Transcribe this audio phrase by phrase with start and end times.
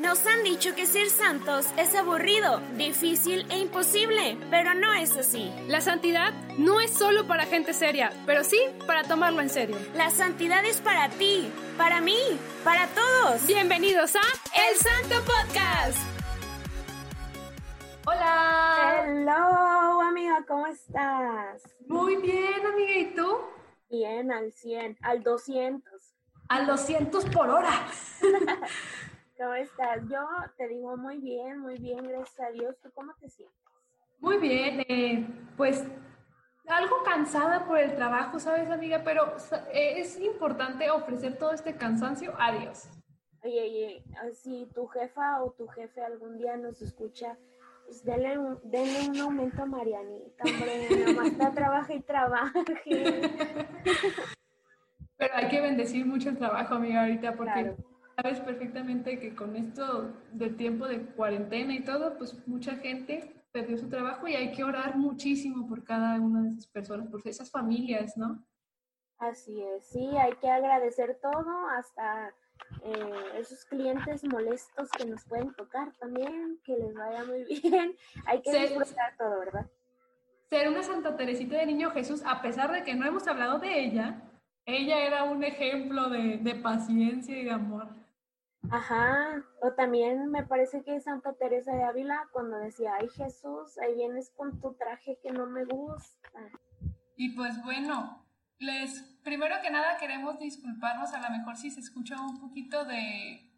[0.00, 5.52] Nos han dicho que ser santos es aburrido, difícil e imposible, pero no es así.
[5.68, 9.76] La santidad no es solo para gente seria, pero sí para tomarlo en serio.
[9.94, 12.16] La santidad es para ti, para mí,
[12.64, 13.46] para todos.
[13.46, 14.22] Bienvenidos a
[14.54, 15.98] El Santo Podcast.
[18.06, 19.04] Hola.
[19.04, 21.62] Hello, amiga, ¿cómo estás?
[21.86, 23.38] Muy bien, amiga, ¿y tú?
[23.90, 25.92] Bien, al 100, al 200.
[26.48, 27.86] Al 200 por hora.
[29.40, 30.02] ¿Cómo estás?
[30.06, 30.20] Yo
[30.58, 32.76] te digo muy bien, muy bien, gracias a Dios.
[32.82, 33.56] ¿Tú cómo te sientes?
[34.18, 35.26] Muy bien, eh,
[35.56, 35.82] pues
[36.66, 39.00] algo cansada por el trabajo, ¿sabes, amiga?
[39.02, 39.34] Pero
[39.72, 42.90] eh, es importante ofrecer todo este cansancio a Dios.
[43.42, 47.38] Oye, oye, si tu jefa o tu jefe algún día nos escucha,
[47.86, 52.62] pues denle un, denle un aumento a Marianita, hombre, nada más está trabaja y trabaje.
[55.16, 57.74] Pero hay que bendecir mucho el trabajo, amiga, ahorita, porque
[58.16, 63.76] sabes perfectamente que con esto de tiempo de cuarentena y todo, pues mucha gente perdió
[63.78, 67.50] su trabajo y hay que orar muchísimo por cada una de esas personas, por esas
[67.50, 68.44] familias, ¿no?
[69.18, 72.32] Así es, sí, hay que agradecer todo, hasta
[72.82, 77.94] eh, esos clientes molestos que nos pueden tocar también, que les vaya muy bien,
[78.26, 79.70] hay que disfrutar todo, ¿verdad?
[80.48, 83.80] Ser una Santa Teresita de Niño Jesús, a pesar de que no hemos hablado de
[83.84, 84.22] ella,
[84.64, 87.99] ella era un ejemplo de, de paciencia y de amor.
[88.72, 93.96] Ajá, o también me parece que Santa Teresa de Ávila cuando decía, ay Jesús, ahí
[93.96, 96.40] vienes con tu traje que no me gusta.
[97.16, 98.24] Y pues bueno,
[98.58, 103.50] les, primero que nada queremos disculparnos a lo mejor si se escucha un poquito de,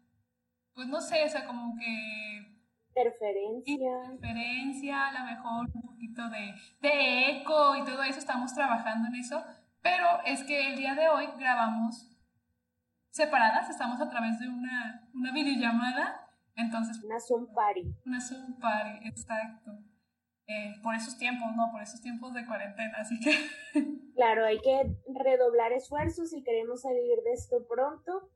[0.73, 2.59] pues no sé, o sea, como que...
[2.95, 4.05] Interferencia.
[4.11, 9.15] Interferencia, a lo mejor un poquito de, de eco y todo eso, estamos trabajando en
[9.15, 9.43] eso,
[9.83, 12.12] pero es que el día de hoy grabamos
[13.13, 17.01] separadas, estamos a través de una, una videollamada, entonces...
[17.03, 17.95] Una Zoom Party.
[18.07, 19.71] Una Zoom Party, exacto.
[20.47, 21.69] Eh, por esos tiempos, ¿no?
[21.71, 23.31] Por esos tiempos de cuarentena, así que...
[24.15, 28.29] Claro, hay que redoblar esfuerzos si queremos salir de esto pronto.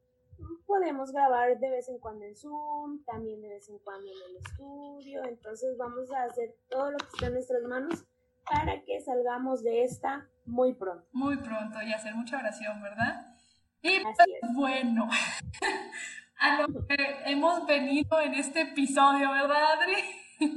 [0.66, 4.38] Podemos grabar de vez en cuando en Zoom, también de vez en cuando en el
[4.38, 8.06] estudio, entonces vamos a hacer todo lo que está en nuestras manos
[8.50, 11.06] para que salgamos de esta muy pronto.
[11.12, 13.37] Muy pronto y hacer mucha oración, ¿verdad?
[13.82, 14.16] Y pues,
[14.54, 15.08] bueno,
[16.40, 16.96] a lo que
[17.26, 20.04] hemos venido en este episodio, ¿verdad, Adri?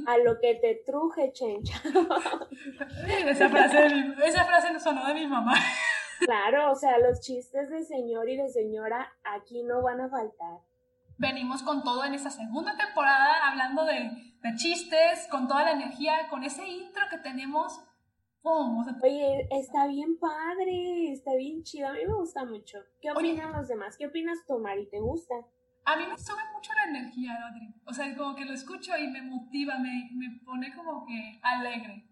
[0.07, 1.81] A lo que te truje, chencha.
[3.27, 3.87] esa, frase,
[4.25, 5.53] esa frase sonó de mi mamá.
[6.23, 10.59] Claro, o sea, los chistes de señor y de señora aquí no van a faltar.
[11.17, 16.27] Venimos con todo en esta segunda temporada, hablando de, de chistes, con toda la energía,
[16.29, 17.83] con ese intro que tenemos
[18.43, 22.79] Oye, está bien padre, está bien chido, a mí me gusta mucho.
[22.99, 23.95] ¿Qué opinan los demás?
[23.97, 24.87] ¿Qué opinas tú, Mari?
[24.89, 25.35] ¿Te gusta?
[25.85, 27.73] A mí me sube mucho la energía, Adri.
[27.85, 32.07] O sea, como que lo escucho y me motiva, me, me pone como que alegre.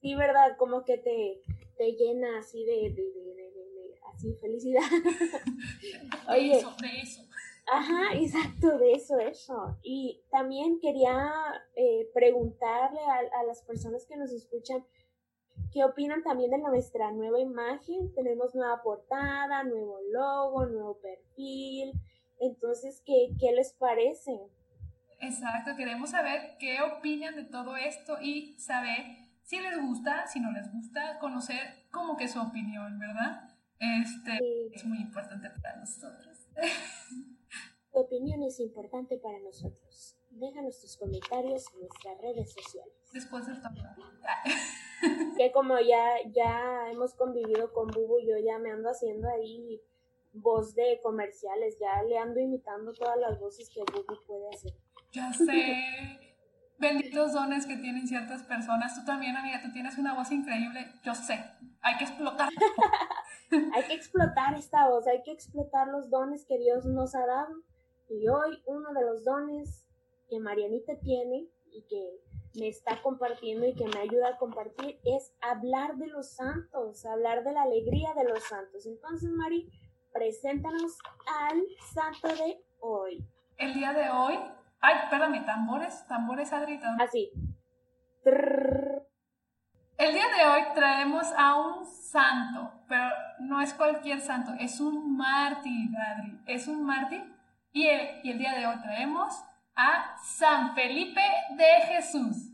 [0.00, 0.56] Sí, ¿verdad?
[0.58, 1.42] Como que te,
[1.76, 4.82] te llena así de, de, de, de así, felicidad.
[6.28, 7.22] Oye, de eso, de eso.
[7.72, 9.78] Ajá, exacto, de eso, eso.
[9.82, 11.32] Y también quería
[11.76, 14.84] eh, preguntarle a, a las personas que nos escuchan,
[15.72, 18.12] ¿Qué opinan también de nuestra nueva imagen?
[18.14, 21.92] Tenemos nueva portada, nuevo logo, nuevo perfil.
[22.40, 24.32] Entonces, ¿qué, qué les parece?
[25.20, 30.50] Exacto, queremos saber qué opinan de todo esto y saber si les gusta, si no
[30.52, 33.48] les gusta, conocer como que su opinión, ¿verdad?
[33.78, 34.38] Este
[34.72, 36.48] es muy importante para nosotros.
[37.92, 40.16] Tu opinión es importante para nosotros.
[40.34, 42.94] Déjanos tus comentarios en nuestras redes sociales.
[43.12, 43.60] Después del
[45.36, 49.80] que como ya, ya hemos convivido con Bubu, yo ya me ando haciendo ahí
[50.32, 54.72] voz de comerciales, ya le ando imitando todas las voces que Bubu puede hacer.
[55.12, 56.20] Ya sé.
[56.78, 58.94] Benditos dones que tienen ciertas personas.
[58.94, 60.92] Tú también, amiga, tú tienes una voz increíble.
[61.04, 61.38] Yo sé.
[61.82, 62.48] Hay que explotar.
[63.74, 67.54] hay que explotar esta voz, hay que explotar los dones que Dios nos ha dado.
[68.08, 69.86] Y hoy uno de los dones
[70.34, 75.32] que Marianita tiene y que me está compartiendo y que me ayuda a compartir es
[75.40, 78.84] hablar de los santos, hablar de la alegría de los santos.
[78.86, 79.70] Entonces, Mari,
[80.12, 83.24] preséntanos al santo de hoy.
[83.58, 84.38] El día de hoy,
[84.80, 86.86] ay, espérame, tambores, tambores, Adrito.
[86.98, 87.30] Así.
[89.96, 93.08] El día de hoy traemos a un santo, pero
[93.38, 97.22] no es cualquier santo, es un mártir, Adri, es un mártir.
[97.72, 99.32] Y el, y el día de hoy traemos
[99.76, 101.20] a San Felipe
[101.56, 102.50] de Jesús.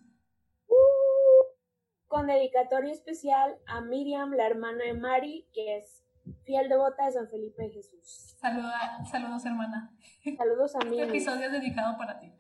[2.07, 6.05] Con dedicatoria especial a Miriam, la hermana de Mari, que es
[6.45, 8.37] fiel devota de San Felipe de Jesús.
[8.41, 9.95] Saluda, saludos, hermana.
[10.37, 11.01] Saludos a mí.
[11.01, 12.33] Este episodio es dedicado para ti.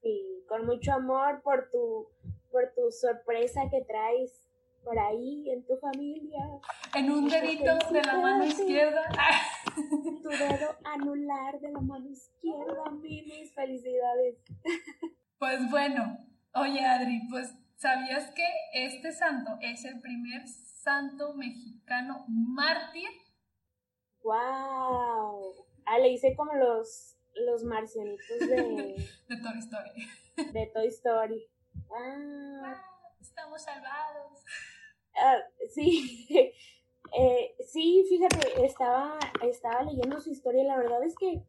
[0.00, 2.08] Sí, con mucho amor por tu,
[2.50, 4.48] por tu sorpresa que traes
[4.84, 6.40] por ahí en tu familia.
[6.94, 9.02] En un dedito de la mano izquierda.
[10.22, 14.36] Tu dedo anular de la mano izquierda, mis felicidades.
[15.38, 16.16] Pues bueno,
[16.54, 18.42] oye Adri, pues ¿sabías que
[18.72, 23.10] este santo es el primer santo mexicano mártir?
[24.22, 25.52] ¡Wow!
[25.84, 28.96] Ah, le hice como los, los marcianitos de...
[29.28, 30.52] de Toy Story.
[30.54, 31.46] De Toy Story.
[31.90, 32.62] Ah.
[32.64, 34.44] ah estamos salvados.
[35.14, 35.38] Ah,
[35.74, 36.52] sí,
[37.12, 41.42] eh, sí, fíjate, estaba, estaba leyendo su historia y la verdad es que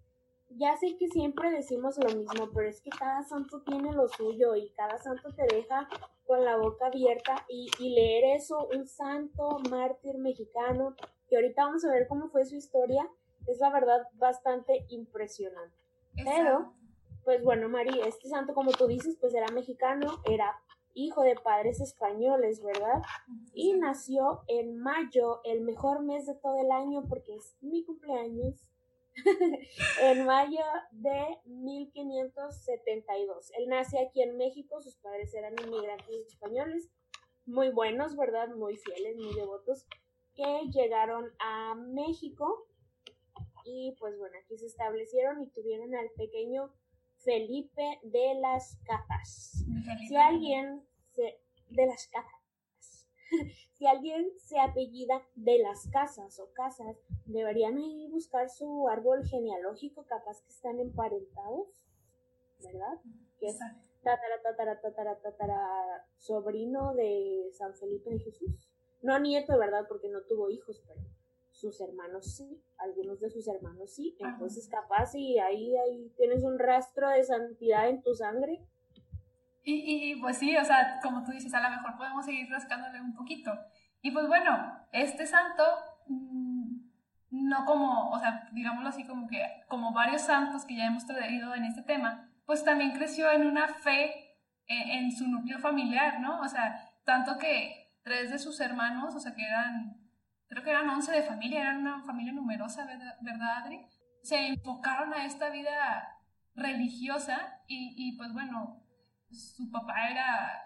[0.50, 4.56] ya sé que siempre decimos lo mismo, pero es que cada santo tiene lo suyo
[4.56, 5.88] y cada santo te deja
[6.26, 10.96] con la boca abierta y, leer eso, un santo mártir mexicano,
[11.28, 13.08] que ahorita vamos a ver cómo fue su historia,
[13.48, 15.76] es la verdad bastante impresionante.
[16.24, 16.74] Pero,
[17.24, 20.60] pues bueno, María, este santo, como tú dices, pues era mexicano, era
[20.98, 23.04] hijo de padres españoles, ¿verdad?
[23.54, 28.56] Y nació en mayo, el mejor mes de todo el año porque es mi cumpleaños.
[30.02, 33.52] en mayo de 1572.
[33.58, 36.90] Él nace aquí en México, sus padres eran inmigrantes españoles,
[37.46, 38.50] muy buenos, ¿verdad?
[38.50, 39.88] Muy fieles, muy devotos,
[40.36, 42.68] que llegaron a México
[43.66, 46.72] y pues bueno, aquí se establecieron y tuvieron al pequeño
[47.24, 48.78] Felipe de las.
[50.08, 50.84] Si alguien
[51.14, 53.08] se, de las Casas,
[53.78, 60.06] si alguien se apellida de las casas o casas, deberían ir buscar su árbol genealógico,
[60.06, 61.68] capaz que están emparentados,
[62.64, 63.00] ¿verdad?
[63.40, 63.60] Que es
[64.04, 68.70] tatara, tatara, tatara, tatara, sobrino de San Felipe de Jesús.
[69.02, 69.86] No nieto, ¿verdad?
[69.88, 71.02] Porque no tuvo hijos, pero
[71.58, 76.60] sus hermanos sí, algunos de sus hermanos sí, entonces capaz y ahí, ahí tienes un
[76.60, 78.62] rastro de santidad en tu sangre.
[79.64, 83.02] Y, y, pues sí, o sea, como tú dices, a lo mejor podemos seguir rascándole
[83.02, 83.52] un poquito.
[84.02, 84.56] Y pues bueno,
[84.94, 85.64] este santo,
[86.06, 86.78] mm,
[87.32, 91.56] no como, o sea, digámoslo así, como que, como varios santos que ya hemos traído
[91.56, 94.38] en este tema, pues también creció en una fe
[94.68, 96.40] en, en su núcleo familiar, ¿no?
[96.40, 99.97] O sea, tanto que tres de sus hermanos, o sea, que eran
[100.48, 102.86] creo que eran 11 de familia, eran una familia numerosa,
[103.22, 103.86] ¿verdad, Adri?
[104.24, 106.18] Se enfocaron a esta vida
[106.56, 108.84] religiosa y, y pues bueno,
[109.30, 110.64] su papá era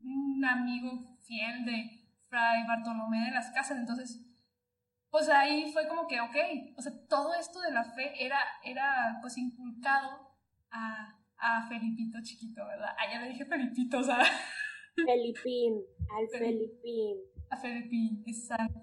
[0.00, 4.24] un amigo fiel de Fray Bartolomé de las Casas, entonces,
[5.10, 6.36] pues ahí fue como que, ok,
[6.76, 10.34] o sea, todo esto de la fe era, era pues inculcado
[10.70, 12.94] a, a Felipito chiquito, ¿verdad?
[12.98, 14.18] Ah, ya le dije Felipito, o sea.
[14.94, 15.82] Felipín,
[16.16, 17.16] al Felipín
[17.50, 18.80] a Felipe, exacto.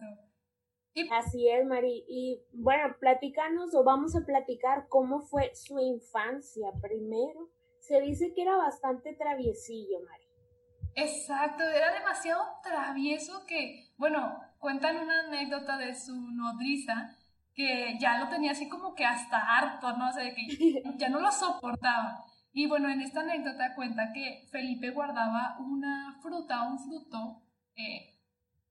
[1.11, 2.05] Así es, Mari.
[2.07, 7.49] Y bueno, platicanos o vamos a platicar cómo fue su infancia primero.
[7.81, 10.23] Se dice que era bastante traviesillo, Mari.
[10.95, 17.17] Exacto, era demasiado travieso que, bueno, cuentan una anécdota de su nodriza
[17.53, 20.09] que ya lo tenía así como que hasta harto, ¿no?
[20.09, 20.47] O sea, que
[20.97, 22.23] ya no lo soportaba.
[22.53, 27.43] Y bueno, en esta anécdota cuenta que Felipe guardaba una fruta, un fruto,
[27.75, 28.14] eh,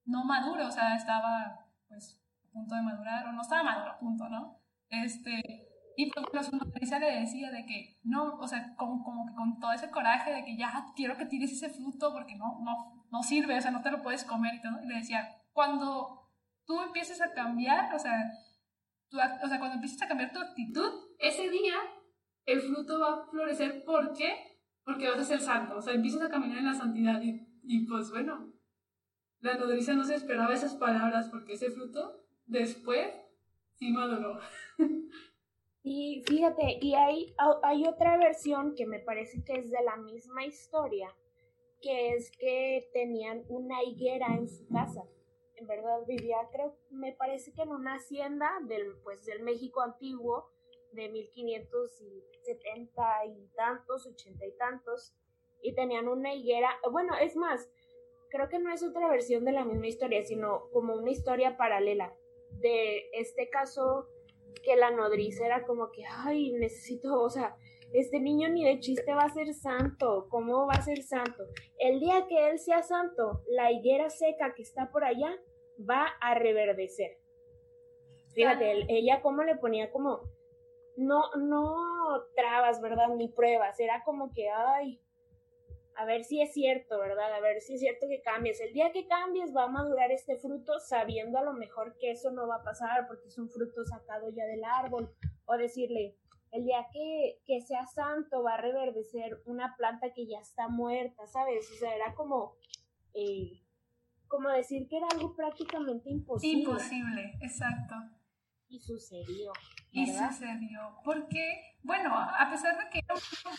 [0.05, 4.29] no maduro, o sea, estaba pues a punto de madurar, o no estaba maduro punto,
[4.29, 4.59] ¿no?
[4.89, 5.65] Este,
[5.97, 9.59] y pues su nodriza le decía de que no, o sea, como, como que con
[9.61, 13.23] todo ese coraje de que ya quiero que tires ese fruto porque no, no, no
[13.23, 14.83] sirve, o sea, no te lo puedes comer y todo.
[14.83, 16.31] Y le decía, cuando
[16.67, 18.33] tú empieces a cambiar, o sea,
[19.13, 21.75] o sea, cuando empieces a cambiar tu actitud, ese día
[22.47, 23.85] el fruto va a florecer.
[23.85, 24.59] ¿Por qué?
[24.85, 27.87] Porque vas a ser santo, o sea, empiezas a caminar en la santidad y, y
[27.87, 28.53] pues bueno,
[29.45, 33.13] la nodriza no se esperaba esas palabras porque ese fruto después
[33.75, 34.41] sí maduró.
[35.87, 40.47] Y fíjate, y hay, hay otra versión que me parece que es de la misma
[40.47, 41.15] historia,
[41.83, 45.03] que es que tenían una higuera en su casa.
[45.57, 50.49] En verdad vivía, creo, me parece que en una hacienda del, pues, del México antiguo,
[50.95, 55.15] de 1570 y tantos, ochenta y tantos,
[55.63, 57.69] y tenían una higuera, bueno, es más,
[58.35, 62.13] creo que no es otra versión de la misma historia, sino como una historia paralela
[62.51, 64.09] de este caso
[64.65, 67.55] que la nodriza era como que, ay, necesito, o sea,
[67.93, 71.45] este niño ni de chiste va a ser santo, ¿cómo va a ser santo?
[71.79, 75.39] El día que él sea santo, la higuera seca que está por allá
[75.89, 77.19] va a reverdecer.
[78.35, 80.23] Fíjate, ella como le ponía como,
[80.97, 81.77] no, no
[82.35, 83.11] trabas, ¿verdad?
[83.15, 85.01] Ni pruebas, era como que, ay,
[85.97, 87.33] a ver si es cierto, ¿verdad?
[87.35, 88.61] A ver si es cierto que cambies.
[88.61, 92.31] El día que cambies va a madurar este fruto sabiendo a lo mejor que eso
[92.31, 95.15] no va a pasar porque es un fruto sacado ya del árbol.
[95.47, 96.17] O decirle,
[96.53, 101.27] el día que, que sea santo va a reverdecer una planta que ya está muerta,
[101.27, 101.71] ¿sabes?
[101.71, 102.55] O sea, era como,
[103.13, 103.61] eh,
[104.29, 106.63] como decir que era algo prácticamente imposible.
[106.63, 107.95] Imposible, exacto.
[108.75, 109.53] Y sucedió.
[109.93, 110.99] Y sucedió.
[111.05, 113.15] Porque, bueno, a pesar de que era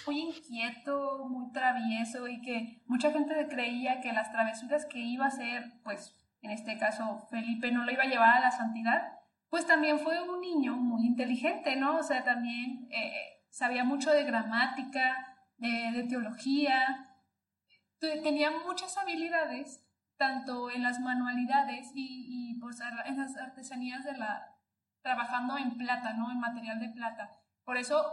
[0.06, 5.30] muy inquieto, muy travieso y que mucha gente creía que las travesuras que iba a
[5.30, 9.14] hacer, pues en este caso Felipe no lo iba a llevar a la santidad,
[9.50, 11.96] pues también fue un niño muy inteligente, ¿no?
[12.00, 17.10] O sea, también eh, sabía mucho de gramática, de, teología,
[18.00, 19.82] tenía muchas habilidades,
[20.18, 24.55] tanto en las manualidades y, y pues, en las artesanías de la,
[25.06, 26.32] trabajando en plata, ¿no?
[26.32, 27.30] En material de plata.
[27.64, 28.04] Por eso,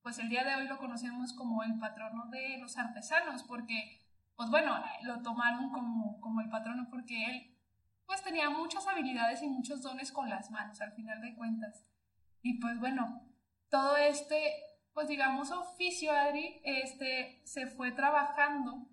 [0.00, 4.00] pues el día de hoy lo conocemos como el patrono de los artesanos, porque,
[4.36, 7.58] pues bueno, lo tomaron como, como el patrono porque él,
[8.06, 11.84] pues tenía muchas habilidades y muchos dones con las manos, al final de cuentas.
[12.42, 13.22] Y pues bueno,
[13.68, 14.54] todo este,
[14.94, 18.88] pues digamos, oficio, Adri, este, se fue trabajando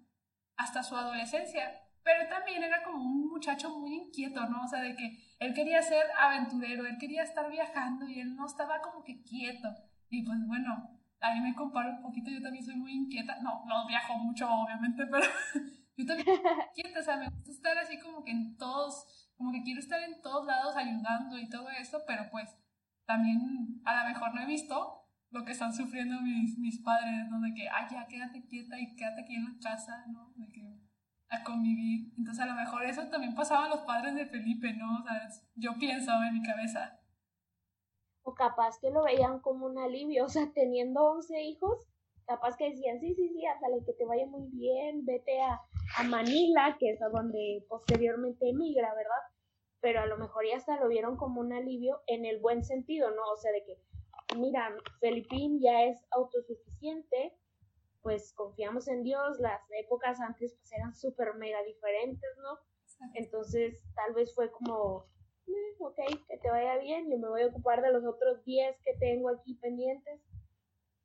[0.56, 4.64] hasta su adolescencia, pero también era como un muchacho muy inquieto, ¿no?
[4.64, 8.46] O sea, de que él quería ser aventurero, él quería estar viajando y él no
[8.46, 9.68] estaba como que quieto.
[10.10, 13.42] Y pues bueno, ahí me comparo un poquito, yo también soy muy inquieta.
[13.42, 15.26] No, no viajo mucho, obviamente, pero
[15.98, 19.52] yo también soy inquieta, o sea, me gusta estar así como que en todos, como
[19.52, 22.58] que quiero estar en todos lados ayudando y todo eso, pero pues
[23.06, 27.42] también a lo mejor no he visto lo que están sufriendo mis, mis padres, ¿no?
[27.42, 30.32] De que, ay, ya, quédate quieta y quédate aquí en la casa, ¿no?
[30.38, 30.87] De que
[31.30, 32.12] a convivir.
[32.18, 35.00] Entonces a lo mejor eso también pasaba a los padres de Felipe, ¿no?
[35.00, 37.00] O sea, yo pienso en mi cabeza.
[38.24, 41.80] O capaz que lo veían como un alivio, o sea, teniendo 11 hijos,
[42.26, 45.62] capaz que decían, sí, sí, sí, hasta que te vaya muy bien, vete a,
[45.98, 49.22] a Manila, que es a donde posteriormente emigra, ¿verdad?
[49.80, 53.12] Pero a lo mejor ya hasta lo vieron como un alivio en el buen sentido,
[53.12, 53.22] ¿no?
[53.34, 57.38] O sea, de que, mira, Felipín ya es autosuficiente,
[58.02, 62.58] pues confiamos en Dios, las épocas antes pues eran súper mega diferentes, ¿no?
[63.14, 65.06] Entonces tal vez fue como,
[65.46, 65.96] eh, ok,
[66.28, 69.30] que te vaya bien, yo me voy a ocupar de los otros 10 que tengo
[69.30, 70.22] aquí pendientes.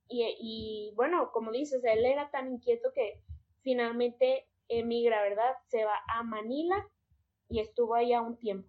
[0.08, 3.22] Y, y bueno, como dices, él era tan inquieto que
[3.60, 5.52] finalmente emigra, ¿verdad?
[5.68, 6.76] Se va a Manila
[7.50, 8.66] y estuvo allá un tiempo.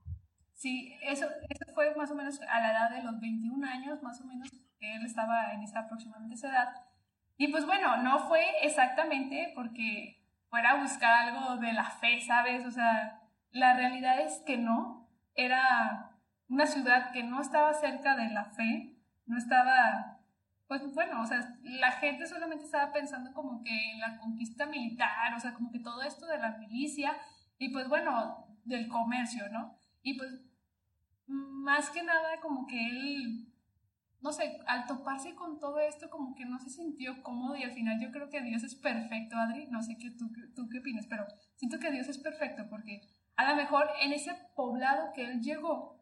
[0.55, 4.19] Sí, eso, eso fue más o menos a la edad de los 21 años, más
[4.19, 4.49] o menos,
[4.81, 6.92] él estaba en esa aproximadamente esa edad.
[7.37, 12.65] Y pues bueno, no fue exactamente porque fuera a buscar algo de la fe, ¿sabes?
[12.65, 13.21] O sea,
[13.51, 15.09] la realidad es que no.
[15.35, 16.11] Era
[16.47, 20.19] una ciudad que no estaba cerca de la fe, no estaba,
[20.67, 25.33] pues bueno, o sea, la gente solamente estaba pensando como que en la conquista militar,
[25.35, 27.17] o sea, como que todo esto de la milicia
[27.57, 29.75] y pues bueno, del comercio, ¿no?
[30.03, 30.39] Y pues
[31.25, 33.52] más que nada como que él
[34.23, 37.73] no sé, al toparse con todo esto como que no se sintió cómodo y al
[37.73, 41.05] final yo creo que Dios es perfecto, Adri, no sé qué tú, tú qué opinas,
[41.07, 43.01] pero siento que Dios es perfecto porque
[43.35, 46.01] a lo mejor en ese poblado que él llegó,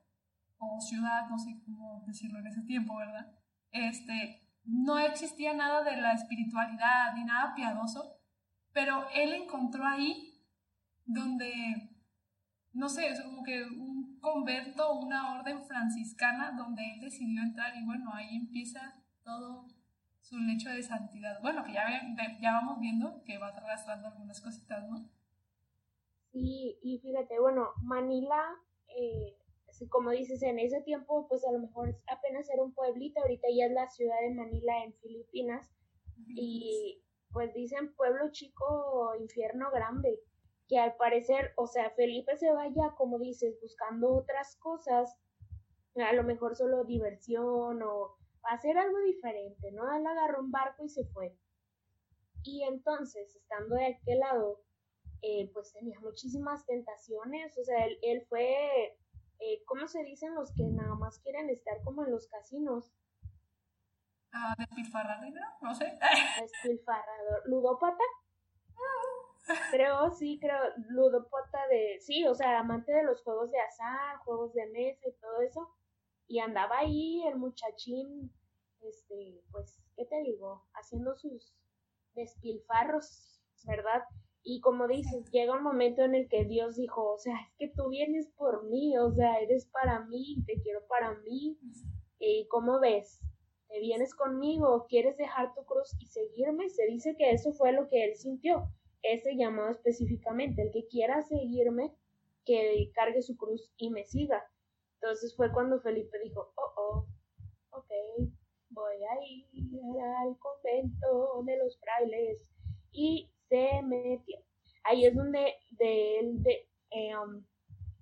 [0.60, 3.32] o ciudad, no sé cómo decirlo en ese tiempo, ¿verdad?
[3.72, 8.20] Este, no existía nada de la espiritualidad ni nada piadoso,
[8.72, 10.46] pero él encontró ahí
[11.06, 11.98] donde,
[12.74, 13.66] no sé, es como que
[14.22, 19.66] un convento, una orden franciscana donde él decidió entrar y bueno, ahí empieza todo
[20.22, 21.42] su lecho de santidad.
[21.42, 21.90] Bueno, que ya,
[22.42, 25.10] ya vamos viendo que va arrastrando algunas cositas, ¿no?
[26.32, 28.42] Sí, y fíjate, bueno, Manila,
[28.88, 29.38] eh,
[29.90, 33.66] como dices, en ese tiempo, pues a lo mejor apenas era un pueblito, ahorita ya
[33.66, 35.70] es la ciudad de Manila en Filipinas,
[36.28, 40.20] y pues dicen pueblo chico, infierno grande
[40.72, 45.14] que al parecer, o sea, Felipe se vaya, como dices, buscando otras cosas,
[45.98, 49.94] a lo mejor solo diversión o hacer algo diferente, ¿no?
[49.94, 51.38] Él agarró un barco y se fue.
[52.44, 54.64] Y entonces, estando de aquel lado,
[55.22, 58.96] eh, pues tenía muchísimas tentaciones, o sea, él, fue,
[59.42, 62.94] eh, ¿cómo se dicen los que nada más quieren estar como en los casinos?
[64.32, 66.00] Ah, despilfarrador, no sé.
[66.40, 68.06] Despilfarrador, ludópata.
[69.72, 70.58] Creo, sí, creo,
[70.90, 75.14] ludopota de, sí, o sea, amante de los juegos de azar, juegos de mesa y
[75.14, 75.70] todo eso.
[76.28, 78.32] Y andaba ahí el muchachín,
[78.82, 80.64] este, pues, ¿qué te digo?
[80.74, 81.54] Haciendo sus
[82.14, 84.04] despilfarros, ¿verdad?
[84.44, 87.74] Y como dices, llega un momento en el que Dios dijo, o sea, es que
[87.76, 91.60] tú vienes por mí, o sea, eres para mí, te quiero para mí.
[92.20, 93.22] ¿Y cómo ves?
[93.68, 94.86] ¿Te vienes conmigo?
[94.90, 96.70] ¿Quieres dejar tu cruz y seguirme?
[96.70, 98.72] Se dice que eso fue lo que él sintió
[99.04, 101.94] ese llamado específicamente, el que quiera seguirme,
[102.46, 104.44] que cargue su cruz y me siga.
[105.02, 107.08] Entonces fue cuando Felipe dijo, oh, oh,
[107.72, 107.90] ok,
[108.70, 112.48] voy a ir al convento de los frailes.
[112.92, 114.38] Y se metió.
[114.84, 117.46] Ahí es donde de él, de, eh, um,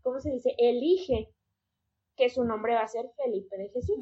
[0.01, 0.56] ¿cómo se dice?
[0.58, 1.34] Elige
[2.15, 3.98] que su nombre va a ser Felipe de Jesús.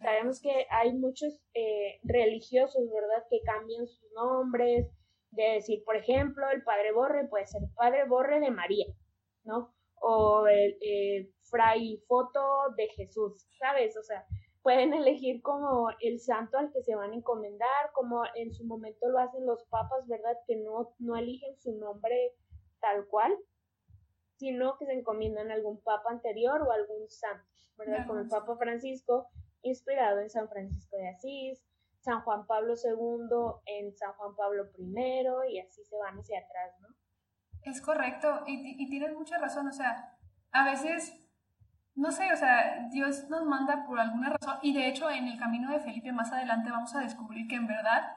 [0.00, 4.90] Sabemos que hay muchos eh, religiosos, ¿verdad?, que cambian sus nombres,
[5.32, 8.86] de decir, por ejemplo, el Padre Borre puede ser Padre Borre de María,
[9.44, 9.74] ¿no?
[10.00, 12.40] O el eh, Fray Foto
[12.76, 13.96] de Jesús, ¿sabes?
[13.96, 14.24] O sea,
[14.62, 19.08] pueden elegir como el santo al que se van a encomendar, como en su momento
[19.08, 20.36] lo hacen los papas, ¿verdad?
[20.46, 22.34] Que no, no eligen su nombre
[22.80, 23.36] tal cual,
[24.36, 27.48] sino que se encomiendan a algún papa anterior o algún santo,
[27.78, 28.06] ¿verdad?
[28.06, 29.28] Como el Papa Francisco,
[29.62, 31.62] inspirado en San Francisco de Asís,
[32.02, 36.74] San Juan Pablo II en San Juan Pablo I y así se van hacia atrás,
[36.80, 36.88] ¿no?
[37.62, 40.18] Es correcto y, tienes mucha razón, o sea,
[40.50, 41.16] a veces,
[41.94, 45.38] no sé, o sea, Dios nos manda por alguna razón y de hecho en el
[45.38, 48.16] camino de Felipe más adelante vamos a descubrir que en verdad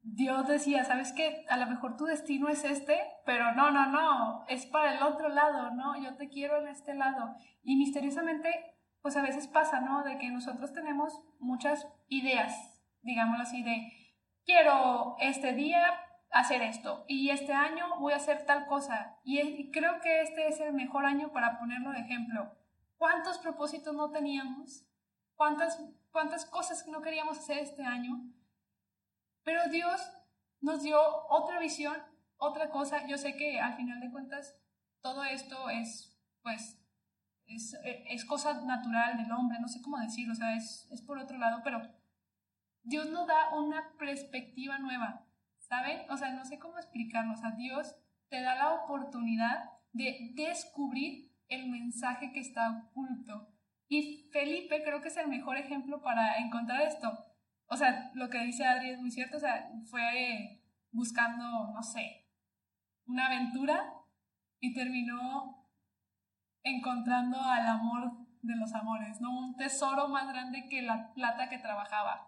[0.00, 1.44] Dios decía, ¿sabes qué?
[1.50, 5.28] A lo mejor tu destino es este, pero no, no, no, es para el otro
[5.28, 6.02] lado, ¿no?
[6.02, 7.34] Yo te quiero en este lado.
[7.62, 8.48] Y misteriosamente,
[9.02, 10.02] pues a veces pasa, ¿no?
[10.02, 13.92] De que nosotros tenemos muchas ideas digámoslo así, de
[14.44, 15.82] quiero este día
[16.30, 19.18] hacer esto y este año voy a hacer tal cosa.
[19.24, 22.56] Y, creo que este es el mejor año para ponerlo de ejemplo.
[22.96, 24.86] ¿Cuántos propósitos no teníamos?
[25.34, 28.32] ¿Cuántas, cuántas cosas no queríamos hacer este año?
[29.44, 30.00] Pero Dios
[30.60, 31.96] nos dio otra visión,
[32.36, 33.06] otra cosa.
[33.06, 34.56] Yo sé que al final de cuentas
[35.00, 36.82] todo esto es, pues,
[37.46, 41.18] es, es cosa natural del hombre, no sé cómo decirlo, o sea, es, es por
[41.18, 41.80] otro lado, pero
[42.88, 45.26] Dios nos da una perspectiva nueva,
[45.58, 46.10] ¿saben?
[46.10, 47.34] O sea, no sé cómo explicarlo.
[47.34, 47.94] O sea, Dios
[48.30, 53.52] te da la oportunidad de descubrir el mensaje que está oculto.
[53.88, 57.26] Y Felipe creo que es el mejor ejemplo para encontrar esto.
[57.66, 59.36] O sea, lo que dice Adri es muy cierto.
[59.36, 62.26] O sea, fue buscando, no sé,
[63.06, 63.92] una aventura
[64.60, 65.66] y terminó
[66.62, 69.30] encontrando al amor de los amores, ¿no?
[69.30, 72.27] Un tesoro más grande que la plata que trabajaba.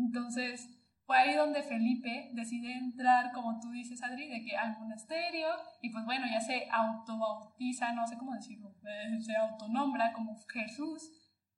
[0.00, 0.68] Entonces,
[1.04, 5.48] fue ahí donde Felipe decide entrar, como tú dices, Adri, de que al monasterio,
[5.82, 11.10] y pues bueno, ya se autobautiza, no sé cómo decirlo, eh, se autonombra como Jesús,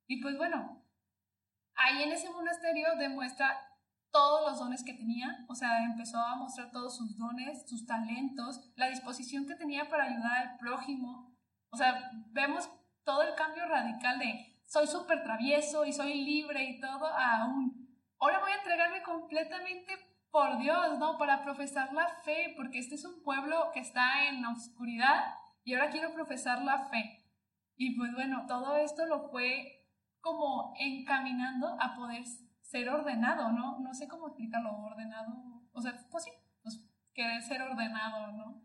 [0.07, 0.83] y pues bueno,
[1.75, 3.59] ahí en ese monasterio demuestra
[4.11, 8.73] todos los dones que tenía, o sea, empezó a mostrar todos sus dones, sus talentos,
[8.77, 11.37] la disposición que tenía para ayudar al prójimo,
[11.71, 12.71] o sea, vemos
[13.05, 17.82] todo el cambio radical de soy súper travieso y soy libre y todo a un
[18.23, 19.93] ahora voy a entregarme completamente
[20.31, 21.19] por Dios, ¿no?
[21.19, 25.75] Para profesar la fe, porque este es un pueblo que está en la oscuridad y
[25.75, 27.27] ahora quiero profesar la fe.
[27.77, 29.89] Y pues bueno, todo esto lo fue
[30.21, 32.23] como encaminando a poder
[32.61, 33.81] ser ordenado, ¿no?
[33.81, 36.31] No sé cómo explicarlo, ordenado, o sea, pues sí,
[36.63, 36.81] pues
[37.13, 38.63] querer ser ordenado, ¿no?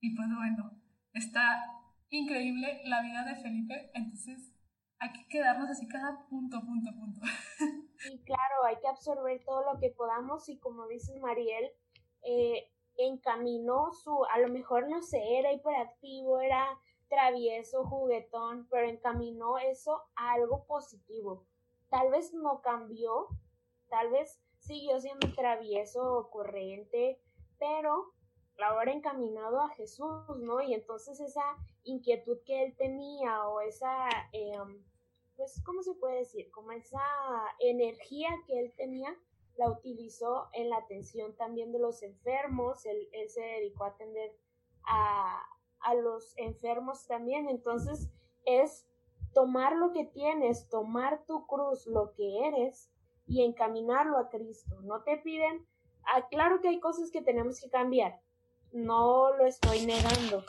[0.00, 0.72] Y pues bueno,
[1.12, 1.70] está
[2.10, 4.52] increíble la vida de Felipe, entonces
[4.98, 7.20] hay que quedarnos así cada punto, punto, punto.
[8.04, 11.72] Y claro, hay que absorber todo lo que podamos y como dices Mariel,
[12.22, 19.58] eh, encaminó su, a lo mejor no sé, era hiperactivo, era travieso, juguetón, pero encaminó
[19.58, 21.46] eso a algo positivo.
[21.88, 23.28] Tal vez no cambió,
[23.88, 27.20] tal vez siguió siendo travieso, ocurrente,
[27.58, 28.12] pero
[28.62, 30.60] ahora encaminado a Jesús, ¿no?
[30.60, 34.84] Y entonces esa inquietud que él tenía o esa em,
[35.38, 36.50] pues, ¿cómo se puede decir?
[36.50, 37.00] Como esa
[37.60, 39.16] energía que él tenía,
[39.56, 44.36] la utilizó en la atención también de los enfermos, él, se dedicó a atender
[44.84, 45.40] a,
[45.80, 48.10] a los enfermos también, entonces
[48.44, 48.84] es
[49.32, 52.90] tomar lo que tienes, tomar tu cruz, lo que eres,
[53.28, 54.80] y encaminarlo a Cristo.
[54.82, 55.64] No te piden,
[56.04, 58.20] ah, claro que hay cosas que tenemos que cambiar,
[58.72, 60.44] no lo estoy negando,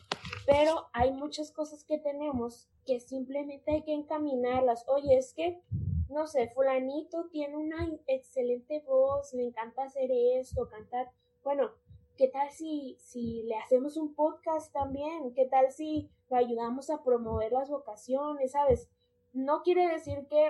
[0.48, 4.84] pero hay muchas cosas que tenemos que simplemente hay que encaminarlas.
[4.88, 5.62] Oye, es que,
[6.10, 11.12] no sé, fulanito tiene una excelente voz, le encanta hacer esto, cantar.
[11.44, 11.70] Bueno,
[12.18, 15.36] ¿qué tal si, si le hacemos un podcast también?
[15.36, 18.90] ¿Qué tal si lo ayudamos a promover las vocaciones, sabes?
[19.34, 20.50] No quiere decir que,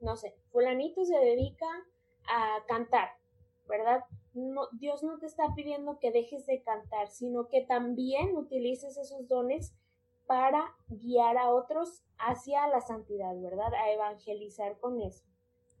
[0.00, 1.66] no sé, fulanito se dedica
[2.28, 3.08] a cantar,
[3.68, 4.04] ¿verdad?
[4.34, 9.26] No, Dios no te está pidiendo que dejes de cantar, sino que también utilices esos
[9.26, 9.74] dones
[10.30, 13.74] para guiar a otros hacia la santidad, ¿verdad?
[13.74, 15.24] A evangelizar con eso.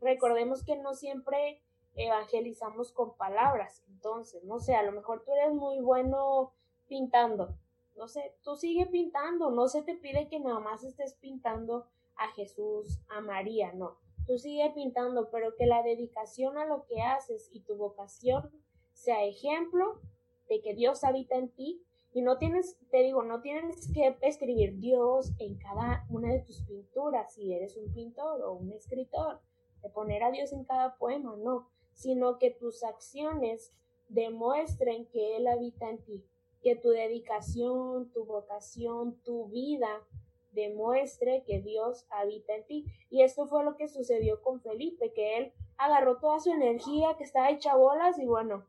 [0.00, 1.62] Recordemos que no siempre
[1.94, 3.84] evangelizamos con palabras.
[3.86, 6.52] Entonces, no sé, a lo mejor tú eres muy bueno
[6.88, 7.54] pintando.
[7.94, 9.52] No sé, tú sigue pintando.
[9.52, 11.86] No se te pide que nada más estés pintando
[12.16, 13.98] a Jesús, a María, no.
[14.26, 18.50] Tú sigue pintando, pero que la dedicación a lo que haces y tu vocación
[18.94, 20.00] sea ejemplo
[20.48, 24.78] de que Dios habita en ti y no tienes, te digo, no tienes que escribir
[24.78, 29.40] Dios en cada una de tus pinturas si eres un pintor o un escritor,
[29.82, 33.72] de poner a Dios en cada poema, no, sino que tus acciones
[34.08, 36.24] demuestren que Él habita en ti,
[36.62, 40.04] que tu dedicación, tu vocación, tu vida
[40.52, 42.84] demuestre que Dios habita en ti.
[43.08, 47.24] Y esto fue lo que sucedió con Felipe, que él agarró toda su energía que
[47.24, 48.66] estaba hecha bolas y bueno,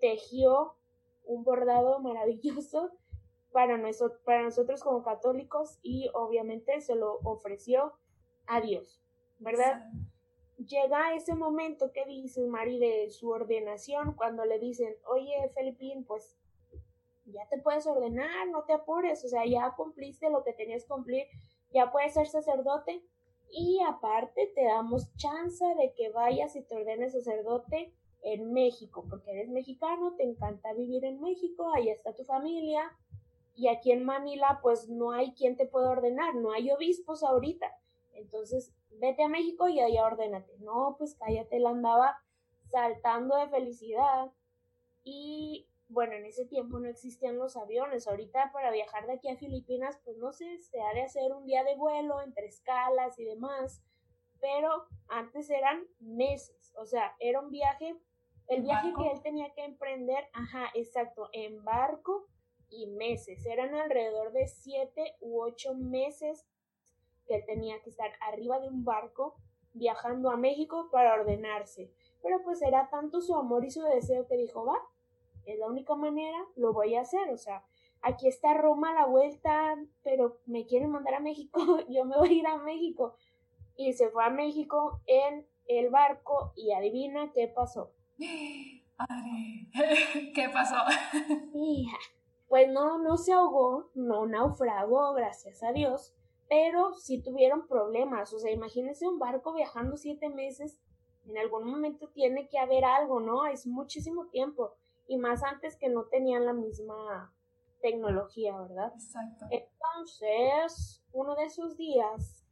[0.00, 0.74] tejió
[1.24, 2.90] un bordado maravilloso
[3.52, 3.80] para,
[4.24, 7.92] para nosotros como católicos y obviamente se lo ofreció
[8.46, 9.02] a Dios,
[9.38, 9.84] ¿verdad?
[10.58, 16.36] Llega ese momento que dice Mari de su ordenación cuando le dicen, oye Felipín, pues
[17.24, 20.88] ya te puedes ordenar, no te apures, o sea, ya cumpliste lo que tenías que
[20.88, 21.26] cumplir,
[21.72, 23.02] ya puedes ser sacerdote
[23.50, 29.32] y aparte te damos chance de que vayas y te ordenes sacerdote en México, porque
[29.32, 32.96] eres mexicano, te encanta vivir en México, ahí está tu familia
[33.54, 37.66] y aquí en Manila pues no hay quien te pueda ordenar, no hay obispos ahorita,
[38.14, 40.52] entonces vete a México y allá ordénate.
[40.60, 42.16] No, pues cállate, la andaba
[42.70, 44.30] saltando de felicidad
[45.04, 48.08] y bueno, en ese tiempo no existían los aviones.
[48.08, 51.44] Ahorita para viajar de aquí a Filipinas, pues no sé, se ha de hacer un
[51.44, 53.82] día de vuelo entre escalas y demás.
[54.40, 56.72] Pero antes eran meses.
[56.78, 57.94] O sea, era un viaje,
[58.48, 62.26] el viaje que él tenía que emprender, ajá, exacto, en barco
[62.70, 63.44] y meses.
[63.46, 66.46] Eran alrededor de siete u ocho meses
[67.26, 69.36] que él tenía que estar arriba de un barco
[69.74, 71.90] viajando a México para ordenarse.
[72.22, 74.76] Pero pues era tanto su amor y su deseo que dijo, va,
[75.44, 77.64] es la única manera, lo voy a hacer, o sea,
[78.00, 82.28] aquí está Roma a la vuelta, pero me quieren mandar a México, yo me voy
[82.28, 83.14] a ir a México.
[83.76, 87.92] Y se fue a México en el barco y adivina qué pasó.
[90.34, 90.76] ¿Qué pasó?
[91.54, 91.96] Hija,
[92.48, 96.14] pues no, no se ahogó, no naufragó, gracias a Dios,
[96.48, 98.32] pero sí tuvieron problemas.
[98.32, 100.78] O sea, imagínense un barco viajando siete meses,
[101.26, 103.46] en algún momento tiene que haber algo, ¿no?
[103.46, 104.74] Es muchísimo tiempo
[105.06, 107.32] y más antes que no tenían la misma
[107.80, 108.92] tecnología, ¿verdad?
[108.94, 109.46] Exacto.
[109.50, 112.44] Entonces, uno de esos días,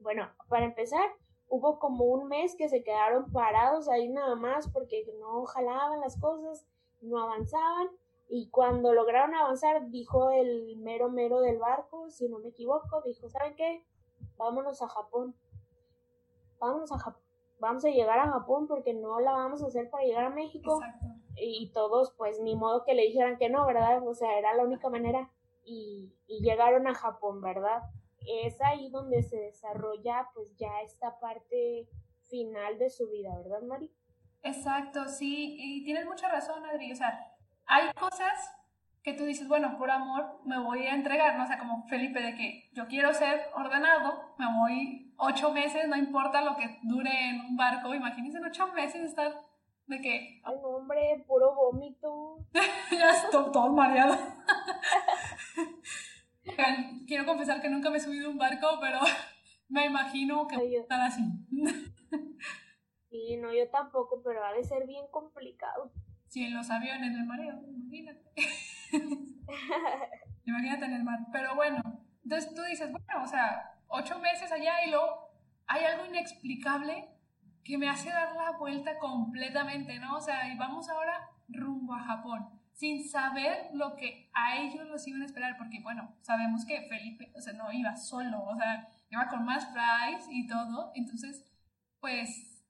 [0.00, 1.08] bueno, para empezar,
[1.48, 6.18] hubo como un mes que se quedaron parados ahí nada más porque no jalaban las
[6.20, 6.66] cosas,
[7.00, 7.88] no avanzaban.
[8.28, 13.28] Y cuando lograron avanzar, dijo el mero mero del barco, si no me equivoco, dijo,
[13.28, 13.84] ¿saben qué?
[14.36, 15.36] Vámonos a Japón.
[16.58, 17.22] Vámonos a Japón.
[17.60, 20.80] Vamos a llegar a Japón porque no la vamos a hacer para llegar a México.
[20.82, 24.06] Exacto y todos pues ni modo que le dijeran que no, ¿verdad?
[24.06, 25.30] O sea, era la única manera
[25.64, 27.82] y, llegaron a Japón, ¿verdad?
[28.26, 31.88] Es ahí donde se desarrolla pues ya esta parte
[32.28, 33.90] final de su vida, ¿verdad, Mari?
[34.42, 37.34] Exacto, sí, y tienes mucha razón, Adri, o sea,
[37.66, 38.56] hay cosas
[39.02, 41.44] que tú dices, bueno, por amor me voy a entregar, ¿no?
[41.44, 45.96] O sea, como Felipe, de que yo quiero ser ordenado, me voy ocho meses, no
[45.96, 49.46] importa lo que dure en un barco, imagínense en ocho meses estar
[49.86, 50.40] de que...
[50.44, 52.38] Ay, hombre, puro vómito.
[52.90, 54.16] ya estoy todo mareado.
[57.06, 59.00] Quiero confesar que nunca me he subido a un barco, pero
[59.68, 61.22] me imagino que están así.
[63.10, 65.92] sí, no, yo tampoco, pero ha de ser bien complicado.
[66.28, 68.30] Sí, en los aviones, en el mareo, imagínate.
[70.44, 71.18] imagínate en el mar.
[71.32, 71.82] Pero bueno,
[72.24, 75.30] entonces tú dices, bueno, o sea, ocho meses allá y luego
[75.66, 77.08] hay algo inexplicable
[77.64, 80.16] que me hace dar la vuelta completamente, ¿no?
[80.16, 85.08] O sea, y vamos ahora rumbo a Japón, sin saber lo que a ellos los
[85.08, 88.86] iban a esperar, porque bueno, sabemos que Felipe, o sea, no iba solo, o sea,
[89.08, 91.42] iba con más fries y todo, entonces,
[92.00, 92.62] pues,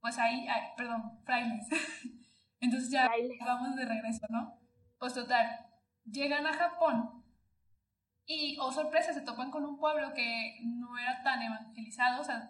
[0.00, 0.46] pues ahí,
[0.78, 1.68] perdón, frailes.
[2.60, 3.10] entonces ya
[3.44, 4.58] vamos de regreso, ¿no?
[4.98, 5.66] Pues total,
[6.06, 7.22] llegan a Japón
[8.24, 12.48] y, oh sorpresa, se topan con un pueblo que no era tan evangelizado, o sea,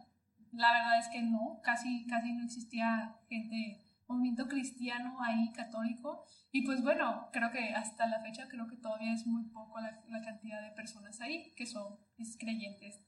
[0.52, 6.24] la verdad es que no, casi, casi no existía gente, movimiento cristiano ahí, católico.
[6.50, 10.02] Y pues bueno, creo que hasta la fecha creo que todavía es muy poco la,
[10.22, 11.98] cantidad de personas ahí que son
[12.38, 13.00] creyentes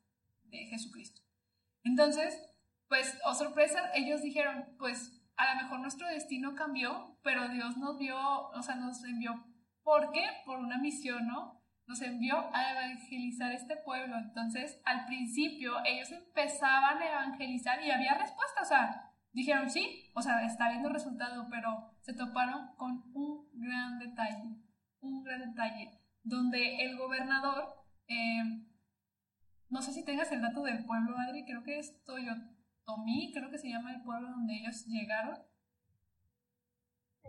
[0.45, 1.23] de Jesucristo.
[1.85, 2.37] Entonces,
[2.89, 7.99] pues, oh sorpresa, ellos dijeron, pues a lo mejor nuestro destino cambió, pero Dios nos
[7.99, 9.45] vio, o sea, nos envió,
[9.83, 10.27] ¿por qué?
[10.45, 11.57] Por una misión, ¿no?
[11.87, 14.17] nos envió a evangelizar este pueblo.
[14.17, 19.06] Entonces, al principio, ellos empezaban a evangelizar y había respuesta, o sea,
[19.37, 24.57] dijeron sí, o sea, está viendo resultado, pero se toparon con un gran detalle,
[25.01, 28.65] un gran detalle, donde el gobernador, eh,
[29.69, 33.59] no sé si tengas el dato del pueblo, Adri, creo que es Toyotomi, creo que
[33.59, 35.37] se llama el pueblo donde ellos llegaron.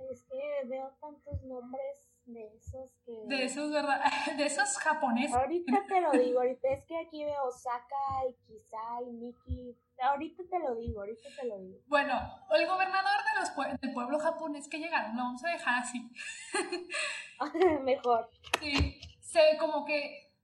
[0.09, 3.23] Es que veo tantos nombres de esos que...
[3.25, 4.01] De esos, ¿verdad?
[4.37, 5.33] De esos japoneses.
[5.35, 7.95] Ahorita te lo digo, ahorita es que aquí veo Osaka
[8.29, 9.75] y Kisai, Miki.
[10.01, 11.79] Ahorita te lo digo, ahorita te lo digo.
[11.87, 12.13] Bueno,
[12.51, 16.11] el gobernador de los del pueblo japonés que llegaron, lo vamos a dejar así.
[17.83, 18.29] Mejor.
[18.59, 20.35] Sí, se como que,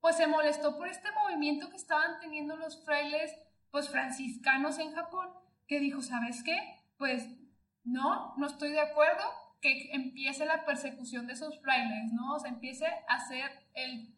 [0.00, 3.36] pues se molestó por este movimiento que estaban teniendo los frailes,
[3.70, 5.28] pues franciscanos en Japón,
[5.66, 6.56] que dijo, ¿sabes qué?
[6.96, 7.28] Pues
[7.84, 9.24] no, no estoy de acuerdo,
[9.62, 12.34] que empiece la persecución de esos frailes, ¿no?
[12.34, 14.12] O sea, empiece a hacer el,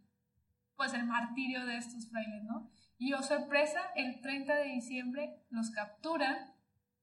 [0.74, 2.70] pues el martirio de estos frailes, ¿no?
[2.98, 6.54] Y oh sorpresa, el 30 de diciembre los capturan,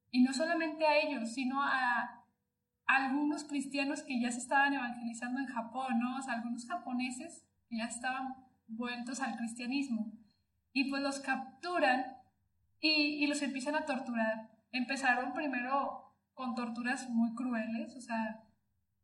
[0.10, 2.26] y no solamente a ellos, sino a
[2.88, 6.18] algunos cristianos que ya se estaban evangelizando en Japón, ¿no?
[6.18, 8.36] O sea, algunos japoneses que ya estaban
[8.68, 10.12] vueltos al cristianismo.
[10.74, 12.18] Y pues los capturan
[12.82, 14.50] y los empiezan a torturar.
[14.72, 16.01] Empezaron primero
[16.42, 18.42] con torturas muy crueles, o sea,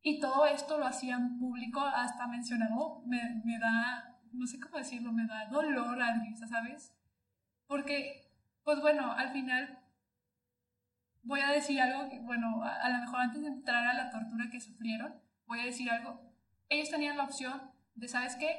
[0.02, 5.12] y todo esto lo hacían público, hasta mencionado, me, me da, no sé cómo decirlo,
[5.12, 6.95] me da dolor a risa, ¿sabes?
[7.67, 8.28] Porque,
[8.63, 9.78] pues bueno, al final
[11.21, 14.50] voy a decir algo que, bueno, a, lo mejor antes de entrar a la tortura
[14.50, 15.13] que sufrieron,
[15.45, 16.19] voy a decir algo.
[16.69, 18.58] Ellos tenían la opción de, ¿sabes qué?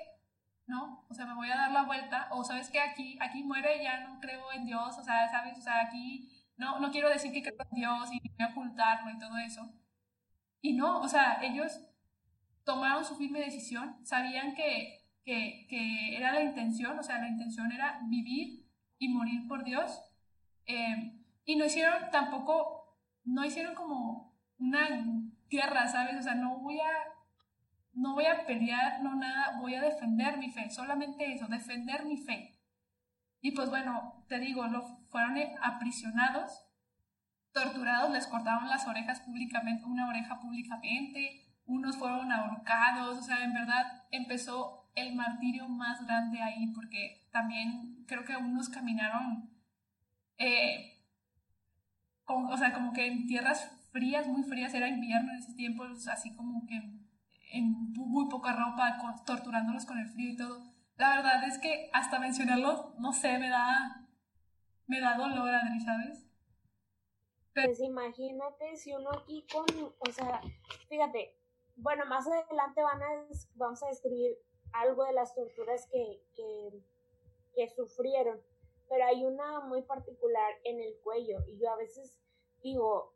[0.68, 1.04] ¿No?
[1.08, 2.78] O sea, me voy a dar la vuelta, o ¿sabes qué?
[2.78, 5.58] Aquí, aquí muere, ya no creo en Dios, o sea, ¿sabes?
[5.58, 9.10] O sea, aquí no, no quiero decir que creo en Dios y voy a ocultarlo
[9.10, 9.72] y todo eso.
[10.60, 11.80] Y no, o sea, ellos
[12.64, 17.70] tomaron su firme decisión, sabían que, que, que era la intención, o sea, la intención
[17.72, 18.68] era vivir
[18.98, 20.02] y morir por Dios.
[20.66, 24.88] Eh, y no hicieron tampoco, no hicieron como una
[25.48, 26.16] guerra, ¿sabes?
[26.18, 26.92] O sea, no voy a,
[27.94, 32.16] no voy a pelear, no nada, voy a defender mi fe, solamente eso, defender mi
[32.16, 32.57] fe.
[33.40, 36.64] Y pues bueno, te digo, lo, fueron aprisionados,
[37.52, 43.54] torturados, les cortaron las orejas públicamente, una oreja públicamente, unos fueron ahorcados, o sea, en
[43.54, 49.50] verdad empezó el martirio más grande ahí, porque también creo que unos caminaron,
[50.38, 51.04] eh,
[52.26, 56.34] o sea, como que en tierras frías, muy frías, era invierno en ese tiempo, así
[56.34, 56.76] como que
[57.52, 62.18] en muy poca ropa, torturándolos con el frío y todo la verdad es que hasta
[62.18, 64.06] mencionarlo, no sé, me da,
[64.86, 66.24] me da dolor, Adri, ¿sabes?
[67.54, 69.64] Pues imagínate si uno aquí con,
[69.98, 70.40] o sea,
[70.88, 71.36] fíjate,
[71.76, 74.36] bueno, más adelante van a, vamos a describir
[74.72, 76.82] algo de las torturas que, que,
[77.54, 78.40] que sufrieron,
[78.88, 82.18] pero hay una muy particular en el cuello y yo a veces
[82.62, 83.14] digo,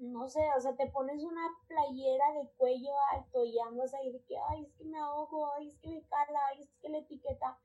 [0.00, 4.22] no sé, o sea, te pones una playera de cuello alto y andas ahí de
[4.24, 6.98] que, ay, es que me ahogo, ay, es que me cala, ay, es que la
[6.98, 7.58] etiqueta.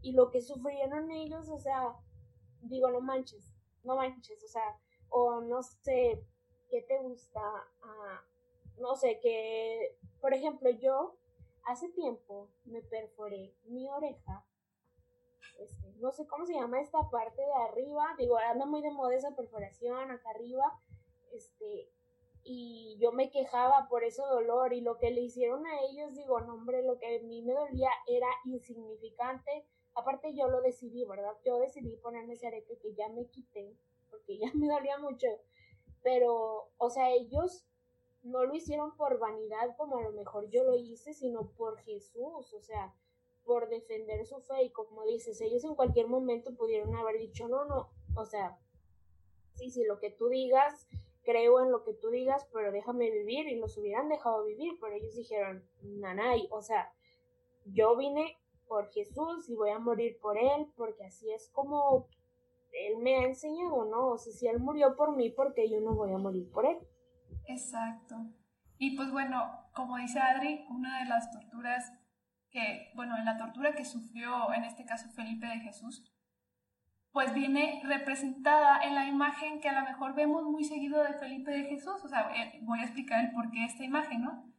[0.00, 1.94] Y lo que sufrieron ellos, o sea,
[2.62, 4.78] digo, no manches, no manches, o sea,
[5.10, 6.24] o no sé,
[6.70, 7.40] ¿qué te gusta?
[7.82, 8.22] Ah,
[8.78, 11.16] no sé, que, por ejemplo, yo
[11.64, 14.46] hace tiempo me perforé mi oreja.
[15.58, 19.14] Este, no sé cómo se llama esta parte de arriba, digo, anda muy de moda
[19.14, 20.80] esa perforación acá arriba,
[21.32, 21.90] este,
[22.44, 26.40] y yo me quejaba por ese dolor y lo que le hicieron a ellos, digo,
[26.40, 29.64] no hombre, lo que a mí me dolía era insignificante.
[29.94, 31.34] Aparte yo lo decidí, ¿verdad?
[31.44, 33.76] Yo decidí ponerme ese arete que ya me quité,
[34.10, 35.28] porque ya me dolía mucho.
[36.02, 37.64] Pero, o sea, ellos
[38.22, 42.52] no lo hicieron por vanidad como a lo mejor yo lo hice, sino por Jesús,
[42.54, 42.94] o sea,
[43.44, 44.64] por defender su fe.
[44.64, 48.58] Y como dices, ellos en cualquier momento pudieron haber dicho, no, no, o sea,
[49.54, 50.88] sí, sí, lo que tú digas
[51.24, 54.94] creo en lo que tú digas, pero déjame vivir y los hubieran dejado vivir, pero
[54.94, 56.92] ellos dijeron, nanay, o sea,
[57.64, 62.08] yo vine por Jesús y voy a morir por él, porque así es como
[62.72, 64.08] él me ha enseñado, ¿no?
[64.08, 66.78] O sea, si él murió por mí, porque yo no voy a morir por él?
[67.46, 68.16] Exacto.
[68.78, 69.42] Y pues bueno,
[69.74, 71.92] como dice Adri, una de las torturas
[72.50, 76.11] que, bueno, en la tortura que sufrió en este caso Felipe de Jesús,
[77.12, 81.50] pues viene representada en la imagen que a lo mejor vemos muy seguido de Felipe
[81.50, 82.02] de Jesús.
[82.02, 84.50] O sea, eh, voy a explicar el porqué de esta imagen, ¿no?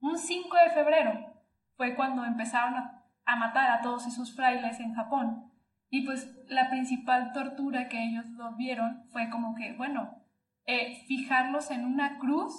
[0.00, 1.32] Un 5 de febrero
[1.76, 2.98] fue cuando empezaron a,
[3.36, 5.50] matar a todos esos frailes en Japón.
[5.88, 10.22] Y pues la principal tortura que ellos lo vieron fue como que, bueno,
[10.66, 12.54] eh, fijarlos en una cruz,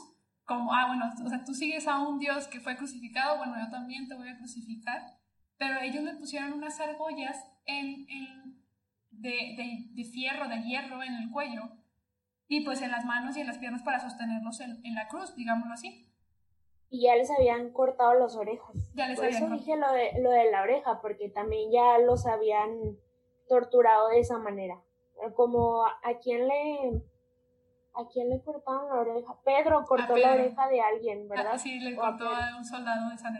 [0.46, 3.70] como, ah, bueno, o sea, tú sigues a un Dios que fue crucificado, bueno, yo
[3.70, 5.16] también te voy a crucificar,
[5.58, 8.63] pero ellos le pusieron unas argollas en, en
[9.20, 11.62] de, de, fierro, de hierro en el cuello,
[12.48, 15.74] y pues en las manos y en las piernas para sostenerlos en, la cruz, digámoslo
[15.74, 16.10] así.
[16.90, 18.76] Y ya les habían cortado las orejas.
[18.94, 21.98] Ya les Por habían eso dije lo de, lo de la oreja, porque también ya
[22.00, 22.98] los habían
[23.48, 24.80] torturado de esa manera.
[25.36, 27.02] Como a, quién le
[27.96, 29.36] ¿A quién le cortaron la oreja?
[29.46, 31.52] Pedro cortó la oreja de alguien, ¿verdad?
[31.54, 33.36] Ah, sí, le cortó a, un soldado de San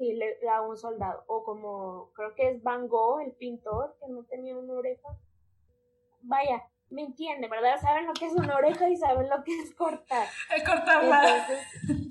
[0.00, 1.24] Sí, le, a un soldado.
[1.26, 5.08] O como, creo que es Van Gogh, el pintor, que no tenía una oreja.
[6.22, 7.78] Vaya, me entiende, ¿verdad?
[7.82, 10.26] Saben lo que es una oreja y saben lo que es cortar.
[10.56, 11.46] Es cortarla.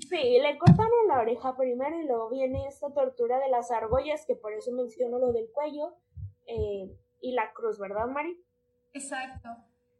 [0.08, 4.36] sí, le cortaron la oreja primero y luego viene esta tortura de las argollas, que
[4.36, 5.96] por eso menciono lo del cuello,
[6.46, 8.40] eh, y la cruz, ¿verdad, Mari?
[8.92, 9.48] Exacto.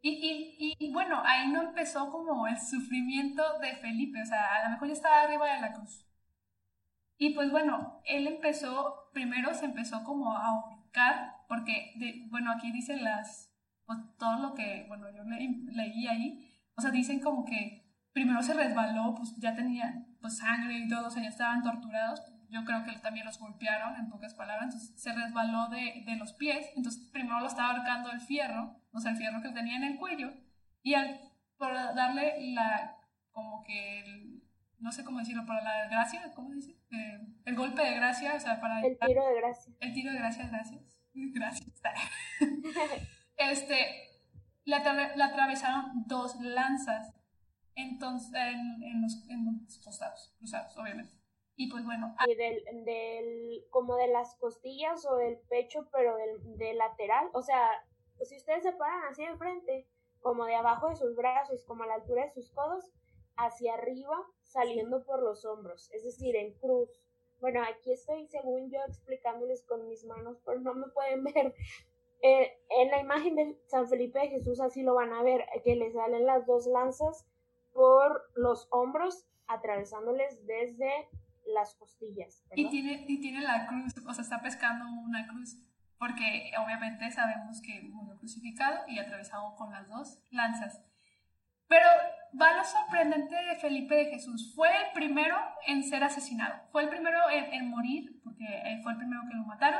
[0.01, 4.63] Y, y, y, bueno, ahí no empezó como el sufrimiento de Felipe, o sea, a
[4.63, 6.07] lo mejor ya estaba arriba de la cruz.
[7.21, 12.71] Y pues bueno, él empezó, primero se empezó como a ahorcar, porque, de, bueno, aquí
[12.71, 13.53] dice las,
[13.85, 18.55] pues, todo lo que, bueno, yo leí ahí, o sea, dicen como que primero se
[18.55, 22.83] resbaló, pues ya tenía pues sangre y todo, o sea, ya estaban torturados, yo creo
[22.85, 27.07] que también los golpearon, en pocas palabras, entonces se resbaló de, de los pies, entonces
[27.13, 30.33] primero lo estaba ahorcando el fierro, o sea, el fierro que tenía en el cuello,
[30.81, 31.21] y al,
[31.59, 32.97] por darle la,
[33.29, 34.40] como que,
[34.81, 36.71] no sé cómo decirlo, para la gracia, ¿cómo dice?
[36.91, 38.81] Eh, el golpe de gracia, o sea, para...
[38.81, 39.73] El tiro de gracia.
[39.79, 40.97] El tiro de gracia, gracias.
[41.13, 41.81] Gracias.
[43.37, 43.75] este,
[44.63, 47.13] le, atravesaron dos lanzas
[47.75, 51.13] entonces, en, los, en costados, cruzados, obviamente.
[51.55, 52.15] Y pues bueno.
[52.27, 57.29] Y del, del, como de las costillas o del pecho, pero del, del lateral.
[57.33, 57.69] O sea,
[58.23, 59.87] si ustedes se paran así de frente,
[60.21, 62.91] como de abajo de sus brazos, como a la altura de sus codos,
[63.37, 66.89] hacia arriba, saliendo por los hombros, es decir, en cruz.
[67.39, 71.55] Bueno, aquí estoy, según yo, explicándoles con mis manos, pero no me pueden ver.
[72.23, 75.75] Eh, en la imagen de San Felipe de Jesús así lo van a ver, que
[75.75, 77.25] le salen las dos lanzas
[77.73, 81.09] por los hombros, atravesándoles desde
[81.47, 82.43] las costillas.
[82.55, 85.57] Y tiene, y tiene la cruz, o sea, está pescando una cruz,
[85.97, 90.83] porque obviamente sabemos que murió crucificado y atravesado con las dos lanzas.
[91.71, 91.87] Pero
[92.37, 94.51] va lo sorprendente de Felipe de Jesús.
[94.53, 96.53] Fue el primero en ser asesinado.
[96.69, 98.43] Fue el primero en, morir, porque
[98.83, 99.79] fue el primero que lo mataron.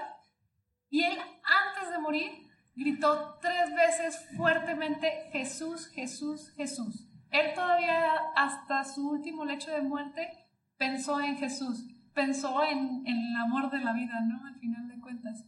[0.89, 2.31] Y él, antes de morir,
[2.77, 7.09] gritó tres veces fuertemente, Jesús, Jesús, Jesús.
[7.29, 10.29] Él todavía, hasta su último lecho de muerte,
[10.77, 14.45] pensó en Jesús, pensó en, el amor de la vida, ¿no?
[14.45, 15.43] Al final de cuentas.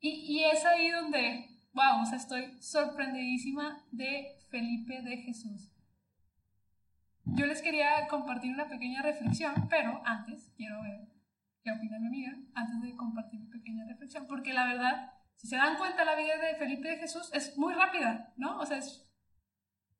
[0.00, 5.70] Y, y es ahí donde, wow, o sea, estoy sorprendidísima de Felipe de Jesús.
[7.26, 11.08] Yo les quería compartir una pequeña reflexión, pero antes quiero ver
[11.62, 15.56] qué opina mi amiga, antes de compartir mi pequeña reflexión, porque la verdad, si se
[15.56, 18.58] dan cuenta, la vida de Felipe de Jesús es muy rápida, ¿no?
[18.60, 19.10] O sea, es,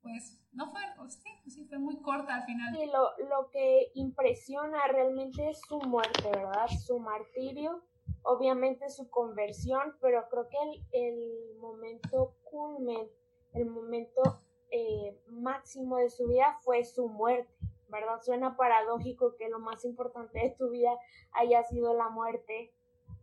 [0.02, 2.74] pues, no fue, sí, sí, fue muy corta al final.
[2.74, 6.66] Sí, lo, lo que impresiona realmente es su muerte, ¿verdad?
[6.86, 7.82] Su martirio,
[8.22, 10.56] obviamente su conversión, pero creo que
[10.92, 13.08] el, el momento culmen,
[13.54, 14.42] el momento
[14.76, 17.54] eh, máximo de su vida fue su muerte,
[17.88, 18.20] ¿verdad?
[18.22, 20.98] Suena paradójico que lo más importante de tu vida
[21.30, 22.74] haya sido la muerte,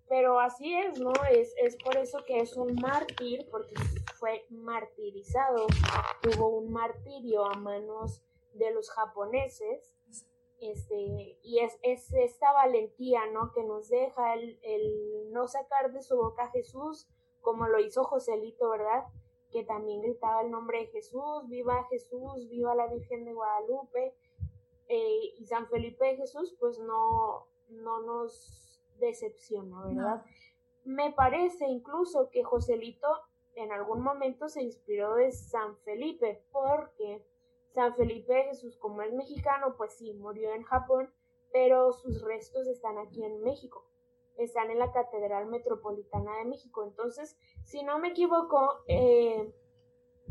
[0.07, 1.11] pero así es, ¿no?
[1.29, 3.75] Es, es por eso que es un mártir, porque
[4.17, 5.67] fue martirizado,
[6.21, 8.21] tuvo un martirio a manos
[8.53, 9.93] de los japoneses,
[10.61, 13.51] este, y es, es esta valentía, ¿no?
[13.51, 17.09] Que nos deja el, el no sacar de su boca a Jesús,
[17.41, 19.03] como lo hizo Joselito, ¿verdad?
[19.51, 24.15] Que también gritaba el nombre de Jesús, viva Jesús, viva la Virgen de Guadalupe.
[24.87, 30.25] Eh, y San Felipe de Jesús, pues no, no nos decepciona, ¿verdad?
[30.83, 33.07] Me parece incluso que Joselito
[33.55, 37.25] en algún momento se inspiró de San Felipe, porque
[37.73, 41.09] San Felipe de Jesús, como es mexicano, pues sí, murió en Japón,
[41.53, 43.90] pero sus restos están aquí en México
[44.37, 46.83] están en la Catedral Metropolitana de México.
[46.83, 49.53] Entonces, si no me equivoco, eh,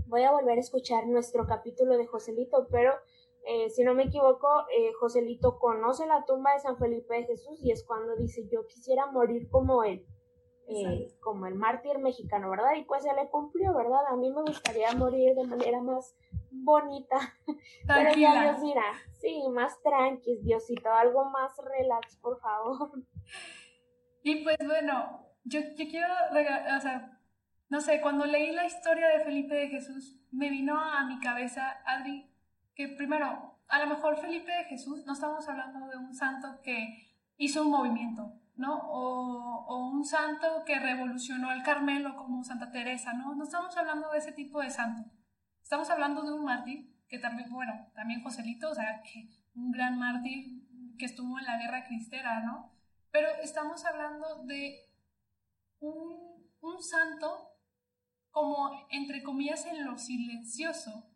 [0.07, 2.93] voy a volver a escuchar nuestro capítulo de Joselito, pero
[3.47, 7.59] eh, si no me equivoco, eh, Joselito conoce la tumba de San Felipe de Jesús
[7.63, 10.07] y es cuando dice, yo quisiera morir como él.
[11.21, 12.75] como el mártir mexicano, ¿verdad?
[12.77, 14.07] Y pues se le cumplió, ¿verdad?
[14.09, 16.15] A mí me gustaría morir de manera más
[16.51, 17.19] bonita.
[17.87, 22.91] Pero ya Dios dirá, sí, más tranqui, Diosito, algo más relax, por favor.
[24.23, 26.13] Y pues bueno, yo, yo quiero,
[26.77, 27.19] o sea,
[27.69, 31.79] no sé, cuando leí la historia de Felipe de Jesús, me vino a mi cabeza,
[31.87, 32.29] Adri,
[32.75, 37.09] que primero, a lo mejor Felipe de Jesús, no estamos hablando de un santo que
[37.37, 38.75] hizo un movimiento, ¿no?
[38.75, 43.35] O, o, un santo que revolucionó el Carmelo como Santa Teresa, ¿no?
[43.35, 45.11] No estamos hablando de ese tipo de santo.
[45.63, 49.99] Estamos hablando de un mártir que también, bueno, también Joselito, o sea, que un gran
[49.99, 50.63] mártir
[50.99, 52.73] que estuvo en la guerra cristera, ¿no?
[53.11, 54.89] Pero estamos hablando de
[55.81, 57.57] un, un santo
[58.31, 61.11] como, entre comillas, en lo silencioso.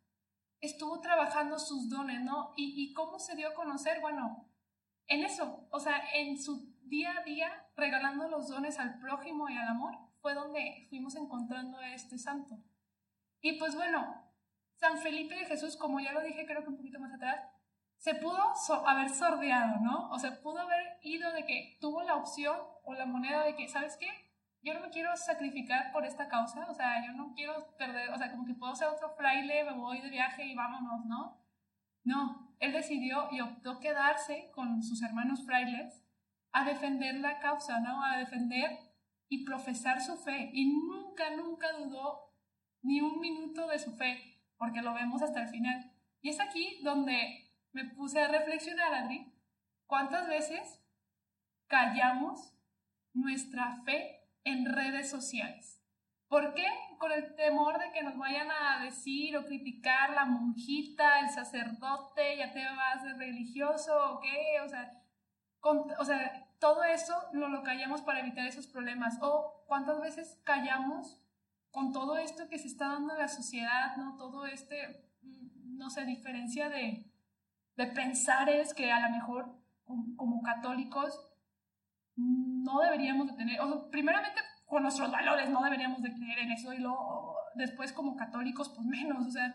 [0.60, 2.52] Estuvo trabajando sus dones, ¿no?
[2.56, 4.00] ¿Y, y cómo se dio a conocer?
[4.00, 4.48] Bueno,
[5.06, 9.56] en eso, o sea, en su día a día, regalando los dones al prójimo y
[9.56, 12.58] al amor, fue donde fuimos encontrando a este santo.
[13.40, 14.24] Y pues bueno,
[14.76, 17.46] San Felipe de Jesús, como ya lo dije creo que un poquito más atrás,
[18.04, 18.36] se pudo
[18.84, 20.10] haber sordeado, ¿no?
[20.10, 23.66] O sea, pudo haber ido de que tuvo la opción o la moneda de que,
[23.66, 24.08] ¿sabes qué?
[24.60, 28.18] Yo no me quiero sacrificar por esta causa, o sea, yo no quiero perder, o
[28.18, 31.40] sea, como que puedo ser otro fraile, me voy de viaje y vámonos, ¿no?
[32.02, 36.04] No, él decidió y optó quedarse con sus hermanos frailes
[36.52, 38.04] a defender la causa, ¿no?
[38.04, 38.80] A defender
[39.30, 40.50] y profesar su fe.
[40.52, 42.34] Y nunca, nunca dudó
[42.82, 45.90] ni un minuto de su fe, porque lo vemos hasta el final.
[46.20, 47.43] Y es aquí donde
[47.74, 49.32] me puse a reflexionar, Adri,
[49.86, 50.80] ¿cuántas veces
[51.66, 52.54] callamos
[53.12, 55.82] nuestra fe en redes sociales?
[56.28, 56.66] ¿Por qué?
[56.98, 62.38] Con el temor de que nos vayan a decir o criticar la monjita, el sacerdote,
[62.38, 64.90] ya te vas de religioso o qué, o sea,
[65.98, 69.18] o sea, todo eso no lo callamos para evitar esos problemas.
[69.20, 71.20] O cuántas veces callamos
[71.70, 74.16] con todo esto que se está dando en la sociedad, ¿no?
[74.16, 77.13] Todo este, mm, no sé, diferencia de,
[77.76, 81.20] de pensares que a lo mejor como, católicos
[82.16, 86.72] no deberíamos de tener, o primeramente con nuestros valores no deberíamos de creer en eso
[86.72, 89.54] y luego después como católicos pues menos, o sea,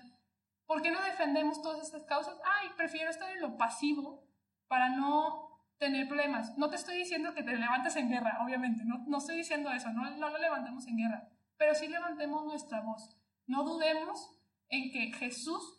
[0.65, 2.37] ¿por qué no defendemos todas estas causas?
[2.43, 4.27] Ay, prefiero estar en lo pasivo
[4.67, 6.57] para no tener problemas.
[6.57, 9.91] No te estoy diciendo que te levantes en guerra, obviamente, no, no estoy diciendo eso,
[9.91, 13.17] no, no lo levantemos en guerra, pero sí levantemos nuestra voz.
[13.47, 14.35] No dudemos
[14.69, 15.78] en que Jesús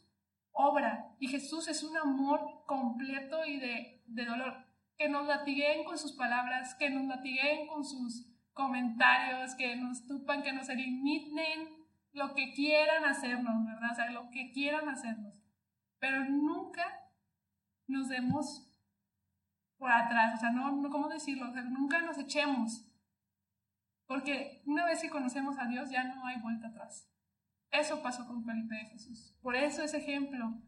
[0.53, 4.67] obra y Jesús es un amor completo y de, de dolor.
[4.97, 10.43] Que nos latiguen con sus palabras, que nos latiguen con sus comentarios, que nos tupan,
[10.43, 11.69] que nos eliminen
[12.13, 13.93] lo que quieran hacernos, ¿verdad?
[13.93, 15.35] O sea, lo que quieran hacernos.
[15.99, 16.85] Pero nunca
[17.87, 18.67] nos demos
[19.79, 21.49] por atrás, o sea, no, no ¿cómo decirlo?
[21.49, 22.91] O sea, nunca nos echemos
[24.11, 27.09] porque una vez que conocemos a Dios ya no hay vuelta atrás.
[27.71, 29.37] Eso pasó con Felipe de Jesús.
[29.43, 30.61] Por eso ese ejemplo.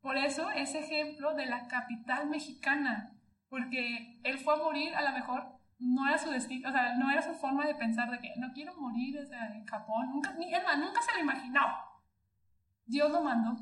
[0.00, 3.14] Por eso ese ejemplo de la capital mexicana.
[3.48, 7.10] Porque él fue a morir, a lo mejor no era su destino, o sea, no
[7.10, 10.10] era su forma de pensar de que no quiero morir en Japón.
[10.10, 11.60] Nunca, ni, nunca se lo imaginó.
[12.86, 13.56] Dios lo mandó.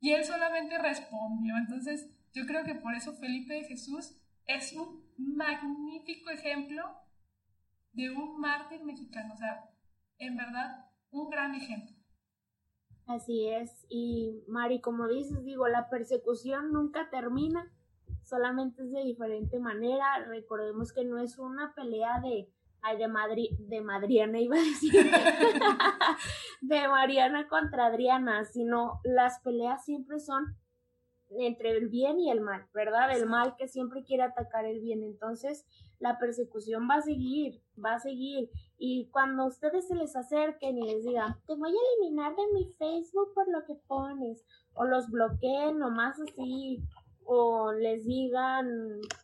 [0.00, 1.56] Y él solamente respondió.
[1.56, 6.82] Entonces, yo creo que por eso Felipe de Jesús es un magnífico ejemplo
[7.92, 9.34] de un mártir mexicano.
[9.34, 9.70] O sea,
[10.18, 11.94] en verdad, un gran ejemplo.
[13.06, 13.86] Así es.
[13.88, 17.70] Y Mari, como dices, digo, la persecución nunca termina,
[18.22, 20.24] solamente es de diferente manera.
[20.26, 22.48] Recordemos que no es una pelea de,
[22.80, 24.92] ay, de, Madri, de Madriana, iba a decir,
[26.60, 30.56] de Mariana contra Adriana, sino las peleas siempre son
[31.38, 33.16] entre el bien y el mal, ¿verdad?
[33.16, 35.02] El mal que siempre quiere atacar el bien.
[35.02, 35.66] Entonces,
[35.98, 38.50] la persecución va a seguir, va a seguir.
[38.84, 42.64] Y cuando ustedes se les acerquen y les digan, te voy a eliminar de mi
[42.80, 46.82] Facebook por lo que pones, o los bloqueen nomás así,
[47.24, 48.66] o les digan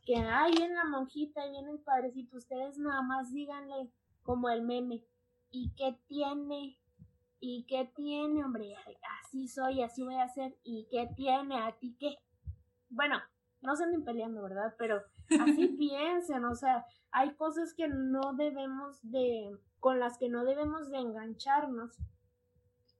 [0.06, 3.90] que, ay, viene la monjita, viene el padrecito, ustedes nada más díganle
[4.22, 5.02] como el meme,
[5.50, 6.78] ¿y qué tiene?
[7.40, 8.76] ¿Y qué tiene, hombre?
[9.24, 10.56] Así soy, así voy a ser.
[10.62, 11.58] ¿Y qué tiene?
[11.58, 12.14] ¿A ti qué?
[12.90, 13.16] Bueno,
[13.62, 14.76] no se anden peleando, ¿verdad?
[14.78, 15.02] Pero
[15.40, 20.90] así piensen, o sea, hay cosas que no debemos de, con las que no debemos
[20.90, 21.96] de engancharnos.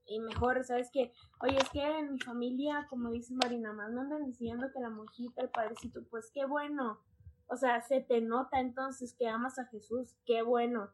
[0.05, 1.13] Y mejor, ¿sabes qué?
[1.41, 4.89] Oye, es que en mi familia, como dice Marina, más me andan diciendo que la
[4.89, 6.99] monjita, el padrecito, pues qué bueno.
[7.47, 10.89] O sea, se te nota entonces que amas a Jesús, qué bueno.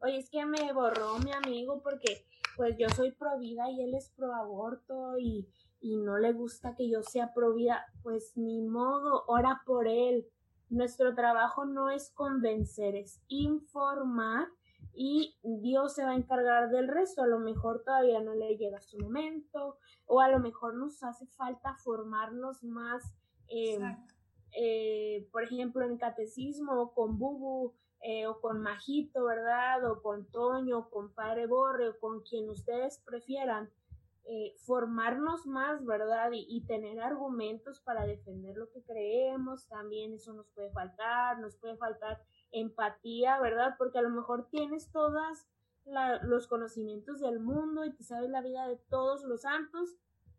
[0.00, 2.26] Oye, es que me borró mi amigo porque
[2.56, 5.48] pues yo soy pro vida y él es pro aborto y,
[5.80, 10.26] y no le gusta que yo sea pro vida, pues ni modo, ora por él.
[10.70, 14.48] Nuestro trabajo no es convencer, es informar
[14.92, 17.22] y Dios se va a encargar del resto.
[17.22, 21.26] A lo mejor todavía no le llega su momento o a lo mejor nos hace
[21.26, 23.02] falta formarnos más,
[23.48, 23.96] em,
[24.52, 27.74] eh, por ejemplo, en catecismo con Bubu,
[28.06, 29.90] eh, o con Majito, ¿verdad?
[29.90, 33.70] O con Toño, o con Padre Borre, o con quien ustedes prefieran,
[34.26, 36.30] eh, formarnos más, ¿verdad?
[36.32, 41.76] Y, tener argumentos para defender lo que creemos, también eso nos puede faltar, nos puede
[41.76, 43.74] faltar empatía, ¿verdad?
[43.76, 45.46] Porque a lo mejor tienes todas
[46.22, 49.98] los conocimientos del mundo y te sabes la vida de todos los santos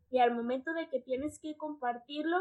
[0.10, 2.38] y al momento de que tienes que compartirlo,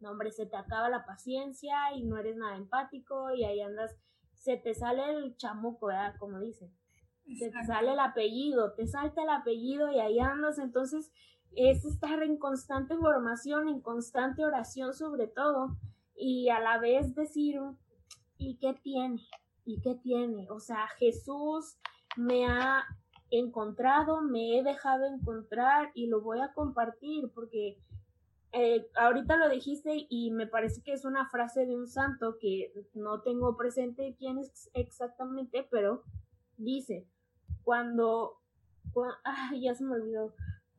[0.00, 3.94] no hombre, se te acaba la paciencia y no eres nada empático y ahí andas,
[4.32, 6.14] se te sale el chamuco, ¿verdad?
[6.18, 6.72] Como dicen.
[7.38, 11.10] Se te sale el apellido, te salta el apellido y ahí andas, entonces
[11.56, 15.76] es estar en constante formación, en constante oración sobre todo
[16.14, 17.60] y a la vez decir,
[18.38, 19.20] ¿y qué tiene?
[19.64, 20.48] ¿Y qué tiene?
[20.50, 21.76] O sea, Jesús
[22.16, 22.84] me ha
[23.30, 27.78] encontrado, me he dejado encontrar y lo voy a compartir porque
[28.52, 32.72] eh, ahorita lo dijiste y me parece que es una frase de un santo que
[32.94, 36.04] no tengo presente quién es exactamente, pero
[36.56, 37.06] dice,
[37.62, 38.40] cuando,
[39.60, 40.34] ya se me olvidó,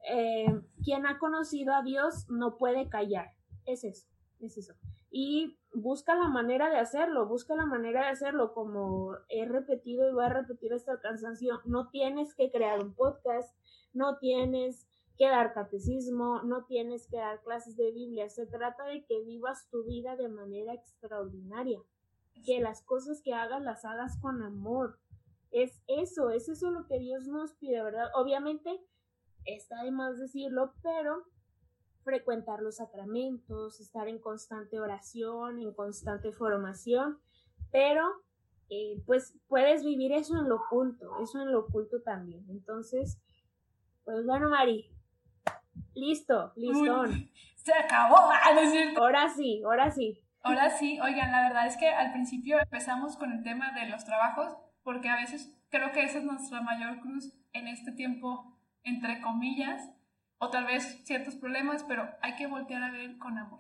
[0.10, 3.32] eh, quien ha conocido a Dios no puede callar,
[3.66, 4.08] es eso,
[4.40, 4.74] es eso.
[5.10, 10.14] Y busca la manera de hacerlo, busca la manera de hacerlo, como he repetido y
[10.14, 13.56] voy a repetir esta cansancio, no tienes que crear un podcast,
[13.94, 14.88] no tienes
[15.18, 19.68] que dar catecismo, no tienes que dar clases de Biblia, se trata de que vivas
[19.70, 21.82] tu vida de manera extraordinaria,
[22.46, 25.00] que las cosas que hagas las hagas con amor.
[25.52, 28.10] Es eso, es eso lo que Dios nos pide, ¿verdad?
[28.16, 28.82] Obviamente
[29.46, 31.26] está de más decirlo, pero
[32.04, 37.20] frecuentar los sacramentos, estar en constante oración, en constante formación,
[37.72, 38.04] pero
[38.70, 42.46] eh, pues puedes vivir eso en lo oculto, eso en lo oculto también.
[42.50, 43.20] Entonces,
[44.04, 44.90] pues bueno, Mari,
[45.94, 47.04] listo, listo.
[47.56, 48.56] Se acabó, ah,
[48.98, 50.24] Ahora sí, ahora sí.
[50.42, 54.06] Ahora sí, oigan, la verdad es que al principio empezamos con el tema de los
[54.06, 54.56] trabajos,
[54.88, 59.92] porque a veces creo que esa es nuestra mayor cruz en este tiempo, entre comillas,
[60.38, 63.60] o tal vez ciertos problemas, pero hay que voltear a ver con amor.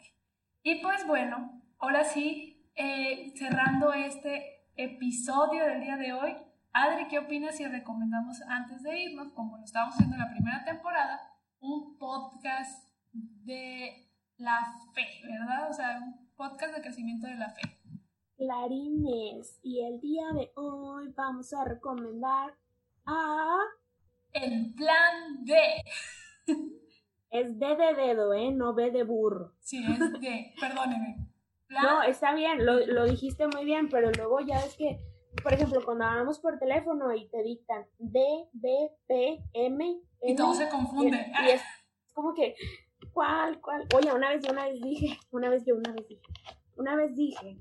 [0.63, 6.34] Y pues bueno, ahora sí, eh, cerrando este episodio del día de hoy,
[6.71, 10.63] Adri, ¿qué opinas si recomendamos antes de irnos, como lo estábamos haciendo en la primera
[10.63, 11.19] temporada,
[11.59, 14.07] un podcast de
[14.38, 15.69] la fe, ¿verdad?
[15.69, 17.76] O sea, un podcast de crecimiento de la fe.
[18.38, 22.54] Clarines, y el día de hoy vamos a recomendar
[23.06, 23.58] a...
[24.32, 25.56] El plan D.
[27.30, 28.52] Es D de dedo, ¿eh?
[28.52, 29.54] No B de burro.
[29.60, 31.28] Sí, es D, perdóneme.
[31.70, 34.98] No, está bien, lo, lo, dijiste muy bien, pero luego ya es que,
[35.44, 38.20] por ejemplo, cuando hablamos por teléfono y te dictan D,
[38.54, 41.26] B, P, M, N, y todo se confunde.
[41.44, 41.62] Y, es
[42.14, 42.56] como que,
[43.12, 43.86] ¿cuál, cuál?
[43.96, 46.22] Oye, una vez, yo una vez dije, una vez yo una vez dije,
[46.78, 47.59] una vez dije,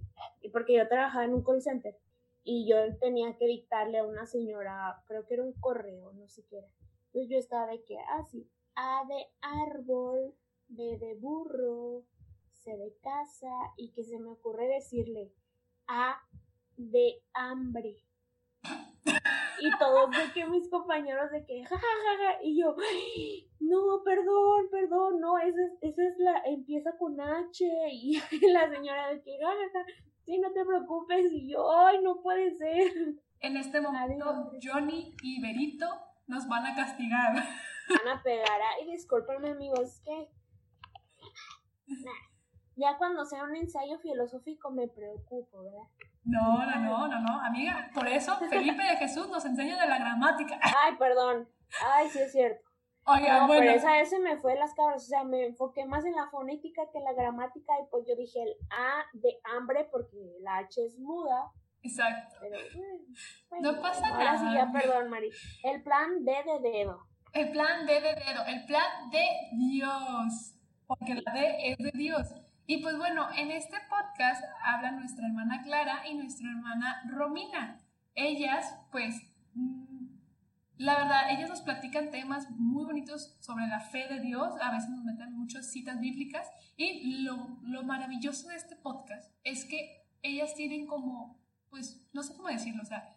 [0.52, 1.98] porque yo trabajaba en un call center
[2.44, 6.44] y yo tenía que dictarle a una señora, creo que era un correo, no sé
[6.48, 6.64] qué.
[7.06, 10.34] Entonces yo estaba de que, ah, sí, a de árbol,
[10.68, 12.04] B de burro,
[12.52, 15.32] C de casa y que se me ocurre decirle
[15.86, 16.20] A
[16.76, 18.05] de hambre.
[19.59, 22.76] Y todos de que mis compañeros de que jajajaja y yo,
[23.61, 28.20] no, perdón, perdón, no, esa es, esa es la, empieza con H y
[28.52, 29.86] la señora de que jajaja,
[30.24, 32.92] sí, no te preocupes y yo, ay, no puede ser.
[33.40, 35.86] En este momento, Johnny y Berito
[36.26, 37.34] nos van a castigar
[37.88, 38.61] van a pegar.
[38.76, 40.28] Ay, discúlpenme, amigos, que.
[42.76, 45.88] Ya cuando sea un ensayo filosófico me preocupo, ¿verdad?
[46.27, 47.89] No, no, no, no, no, amiga.
[47.95, 50.59] Por eso Felipe de Jesús nos enseña de la gramática.
[50.61, 51.49] Ay, perdón.
[51.85, 52.66] Ay, sí es cierto.
[53.05, 53.61] Oiga, bueno.
[53.61, 56.83] Pero esa se me fue las cabras, o sea, me enfoqué más en la fonética
[56.91, 60.85] que en la gramática y pues yo dije el A de hambre porque la H
[60.85, 61.53] es muda.
[61.83, 62.35] Exacto.
[62.41, 62.57] Pero,
[63.61, 64.33] no pasa nada.
[64.33, 65.31] Ahora sí, ya, perdón, Mari.
[65.62, 67.07] El plan D de dedo.
[67.33, 70.57] El plan D de dedo, el plan de Dios,
[70.89, 72.35] porque la D es de Dios.
[72.68, 77.80] Y pues bueno, en este podcast habla nuestra hermana Clara y nuestra hermana Romina.
[78.16, 79.22] Ellas, pues,
[79.54, 80.06] mm,
[80.78, 84.90] la verdad, ellas nos platican temas muy bonitos sobre la fe de Dios, a veces
[84.90, 90.54] nos meten muchas citas bíblicas y lo, lo maravilloso de este podcast es que ellas
[90.54, 91.38] tienen como,
[91.70, 93.16] pues, no sé cómo decirlo, o sea,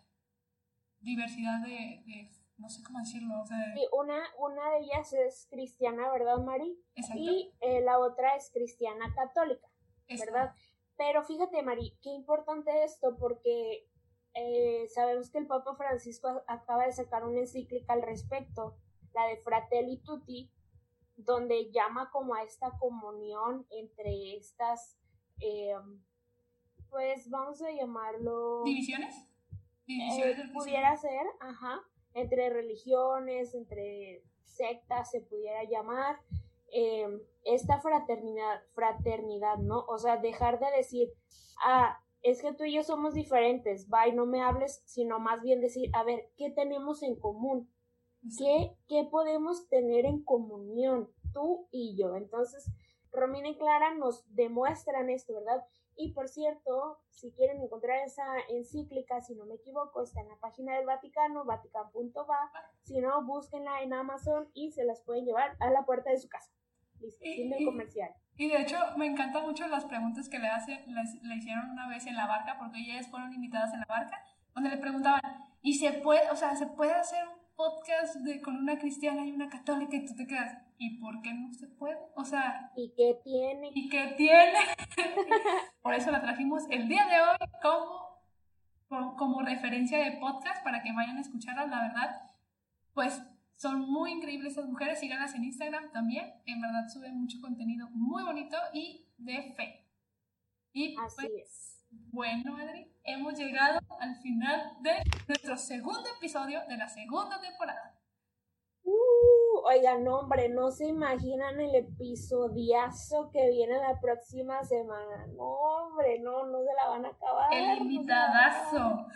[1.00, 3.42] diversidad de, de no sé cómo decirlo.
[3.42, 3.58] O sea...
[3.94, 6.78] una, una de ellas es cristiana, ¿verdad, Mari?
[6.96, 7.22] Exacto.
[7.22, 9.68] Y eh, la otra es cristiana católica,
[10.08, 10.54] ¿verdad?
[10.98, 13.88] Pero fíjate, Mari, qué importante esto porque
[14.34, 18.76] eh, sabemos que el Papa Francisco acaba de sacar una encíclica al respecto,
[19.14, 20.52] la de Fratelli Tutti,
[21.16, 24.98] donde llama como a esta comunión entre estas,
[25.40, 25.74] eh,
[26.90, 28.64] pues vamos a llamarlo...
[28.64, 29.16] ¿Divisiones?
[29.86, 31.82] ¿Divisiones pudiera ser, ajá
[32.14, 36.20] entre religiones, entre sectas se pudiera llamar,
[36.72, 39.86] em, esta fraternidad, fraternidad, ¿no?
[39.88, 41.10] O sea, dejar de decir,
[41.64, 45.62] ah, es que tú y yo somos diferentes, bye, no me hables, sino más bien
[45.62, 47.70] decir, a ver, ¿qué tenemos en común?
[48.38, 52.18] ¿Qué, ¿Qué podemos tener en comunión tú y yo?
[52.18, 52.70] Entonces,
[53.12, 55.66] Romina y Clara nos demuestran esto, ¿verdad?
[56.02, 60.38] Y por cierto, si quieren encontrar esa encíclica, si no me equivoco, está en la
[60.38, 62.52] página del Vaticano, vatican.va.
[62.84, 66.30] Si no, búsquenla en Amazon y se las pueden llevar a la puerta de su
[66.30, 66.50] casa.
[67.02, 68.12] Listo, del comercial.
[68.38, 72.06] Y de hecho, me encantan mucho las preguntas que le, hacen, le hicieron una vez
[72.06, 74.24] en la barca, porque ellas fueron invitadas en la barca,
[74.56, 75.22] donde le preguntaban,
[75.62, 79.32] ¿y se puede, o sea, se puede hacer un podcast de, con una cristiana y
[79.32, 81.98] una católica y tú te quedas, ¿y por qué no se puede?
[82.16, 82.72] O sea...
[82.78, 83.72] ¿Y qué tiene?
[83.76, 84.60] ¿Y qué tiene?
[85.82, 90.94] por eso la trajimos el día de hoy como, como referencia de podcast para que
[90.94, 92.22] vayan a escucharlas, la verdad.
[92.94, 93.22] Pues
[93.56, 96.32] son muy increíbles esas mujeres, síganlas en Instagram también.
[96.46, 99.86] En verdad suben mucho contenido muy bonito y de fe.
[100.72, 101.79] Y Así pues, es.
[101.92, 104.92] Bueno, Adri, hemos llegado al final de
[105.28, 107.96] nuestro segundo episodio de la segunda temporada.
[108.84, 115.28] Uh, oigan, hombre, no se imaginan el episodiazo que viene la próxima semana.
[115.36, 117.54] No, hombre, no, no se la van a acabar.
[117.54, 119.08] El invitadazo.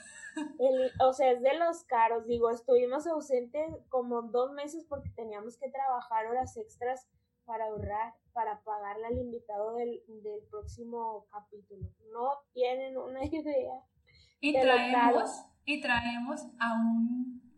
[0.59, 2.25] El, o sea, es de los caros.
[2.25, 7.07] Digo, estuvimos ausentes como dos meses porque teníamos que trabajar horas extras
[7.45, 11.89] para ahorrar, para pagarle al invitado del, del próximo capítulo.
[12.11, 13.81] No tienen una idea.
[14.39, 16.73] Y traemos, y traemos a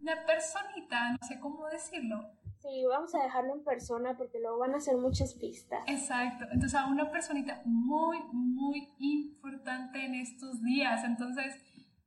[0.01, 2.31] una personita, no sé cómo decirlo.
[2.59, 5.83] Sí, vamos a dejarlo en persona porque luego van a hacer muchas pistas.
[5.87, 11.03] Exacto, entonces a una personita muy, muy importante en estos días.
[11.03, 11.55] Entonces,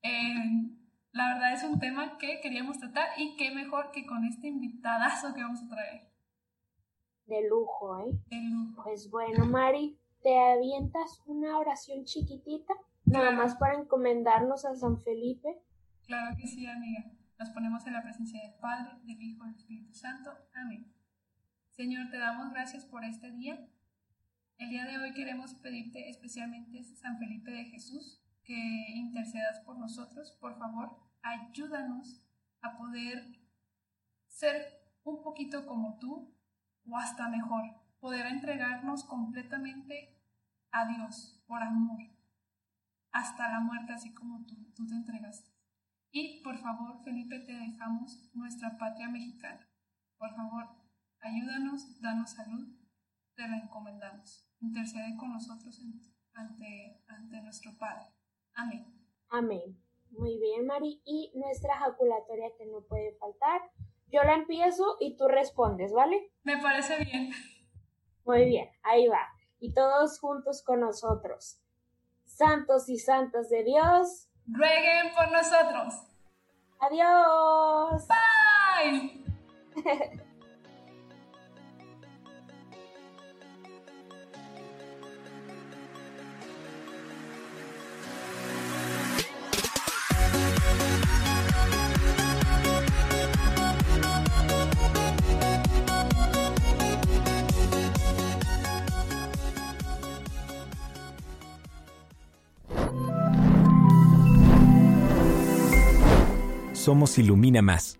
[0.03, 0.68] eh,
[1.12, 5.33] la verdad es un tema que queríamos tratar y qué mejor que con este invitadazo
[5.35, 6.07] que vamos a traer.
[7.29, 8.18] De lujo, ¿eh?
[8.31, 8.83] De lujo.
[8.83, 12.72] Pues bueno, Mari, ¿te avientas una oración chiquitita?
[13.05, 15.61] Nada más para encomendarnos a San Felipe.
[16.07, 17.05] Claro que sí, amiga.
[17.39, 20.31] Nos ponemos en la presencia del Padre, del Hijo y del Espíritu Santo.
[20.55, 20.91] Amén.
[21.68, 23.68] Señor, te damos gracias por este día.
[24.57, 28.57] El día de hoy queremos pedirte especialmente, San Felipe de Jesús, que
[28.95, 30.33] intercedas por nosotros.
[30.41, 32.22] Por favor, ayúdanos
[32.62, 33.39] a poder
[34.26, 36.35] ser un poquito como tú
[36.91, 37.62] o hasta mejor,
[38.01, 40.16] poder entregarnos completamente
[40.70, 41.99] a Dios por amor,
[43.12, 45.51] hasta la muerte, así como tú, tú te entregaste.
[46.11, 49.68] Y por favor, Felipe, te dejamos nuestra patria mexicana.
[50.16, 50.68] Por favor,
[51.20, 52.66] ayúdanos, danos salud,
[53.34, 54.47] te la encomendamos.
[54.61, 55.80] Intercede con nosotros
[56.34, 58.07] ante, ante nuestro Padre.
[58.55, 58.86] Amén.
[59.30, 59.80] Amén.
[60.11, 61.01] Muy bien, Mari.
[61.05, 63.61] Y nuestra jaculatoria que no puede faltar.
[64.11, 66.30] Yo la empiezo y tú respondes, ¿vale?
[66.42, 67.30] Me parece bien.
[68.24, 69.28] Muy bien, ahí va.
[69.61, 71.61] Y todos juntos con nosotros.
[72.24, 74.28] Santos y santas de Dios.
[74.46, 75.94] Rueguen por nosotros.
[76.80, 78.06] Adiós.
[78.06, 79.24] Bye.
[106.89, 107.99] Somos Ilumina Más.